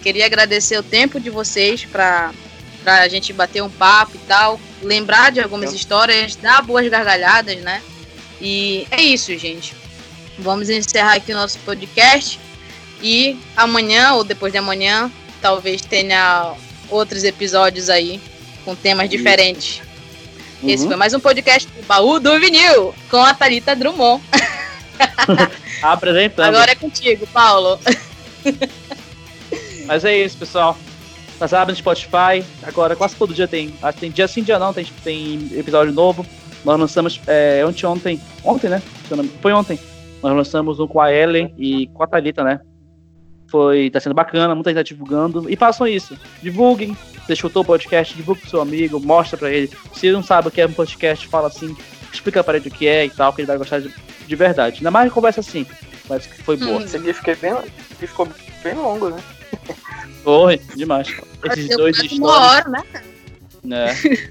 [0.01, 2.31] Queria agradecer o tempo de vocês para
[2.85, 7.81] a gente bater um papo e tal, lembrar de algumas histórias, dar boas gargalhadas, né?
[8.39, 9.75] E é isso, gente.
[10.37, 12.39] Vamos encerrar aqui o nosso podcast.
[13.01, 16.53] E amanhã ou depois de amanhã, talvez tenha
[16.89, 18.21] outros episódios aí
[18.65, 19.81] com temas diferentes.
[20.61, 20.69] Uhum.
[20.69, 24.21] Esse foi mais um podcast do Baú do Vinil, com a Thalita Drummond.
[25.81, 26.47] Apresentando.
[26.47, 27.79] Agora é contigo, Paulo.
[29.87, 30.77] Mas é isso, pessoal.
[31.39, 32.45] Nós abrimos no Spotify.
[32.63, 33.73] Agora, quase todo dia tem.
[33.81, 34.73] Acho que tem dia sim, dia não.
[34.73, 36.25] Tem, tem episódio novo.
[36.65, 38.21] Nós lançamos é, ontem, ontem.
[38.43, 38.81] Ontem, né?
[39.41, 39.79] Foi ontem.
[40.21, 42.59] Nós lançamos um com a Ellen e com a Thalita, né?
[43.49, 45.49] Foi, tá sendo bacana, muita gente tá divulgando.
[45.49, 46.17] E façam isso.
[46.41, 46.95] Divulguem.
[47.25, 49.71] Você escutou o podcast, divulgue pro seu amigo, mostra pra ele.
[49.93, 51.75] Se ele não sabe o que é um podcast, fala assim,
[52.11, 53.93] explica pra ele o que é e tal, que ele vai gostar de,
[54.25, 54.77] de verdade.
[54.77, 55.65] Ainda mais conversa assim,
[56.07, 56.79] mas que foi boa.
[56.79, 56.83] Hum.
[56.83, 57.53] Esse dia fiquei bem,
[57.99, 58.27] ficou
[58.63, 59.21] bem longo, né?
[60.23, 61.07] Foi, demais.
[61.45, 62.19] Esses dois histórias.
[62.19, 62.83] Uma hora, né?
[63.71, 64.29] É.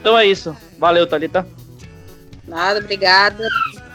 [0.00, 0.54] Então é isso.
[0.78, 1.46] Valeu, Thalita.
[2.46, 3.48] Nada, obrigada.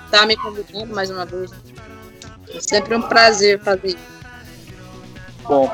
[0.09, 1.51] Tá me convidando mais uma vez.
[2.53, 4.18] É sempre um prazer fazer isso.
[5.49, 5.67] Bom.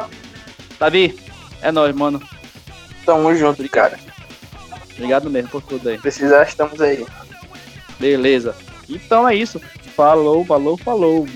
[0.80, 1.20] Davi,
[1.62, 2.22] é nóis, mano.
[3.06, 4.00] Tamo junto, cara.
[4.94, 5.98] Obrigado mesmo por tudo aí.
[5.98, 7.06] Precisar, estamos aí.
[8.00, 8.56] Beleza.
[8.88, 9.60] Então é isso.
[9.94, 11.28] Falou, falou, falou.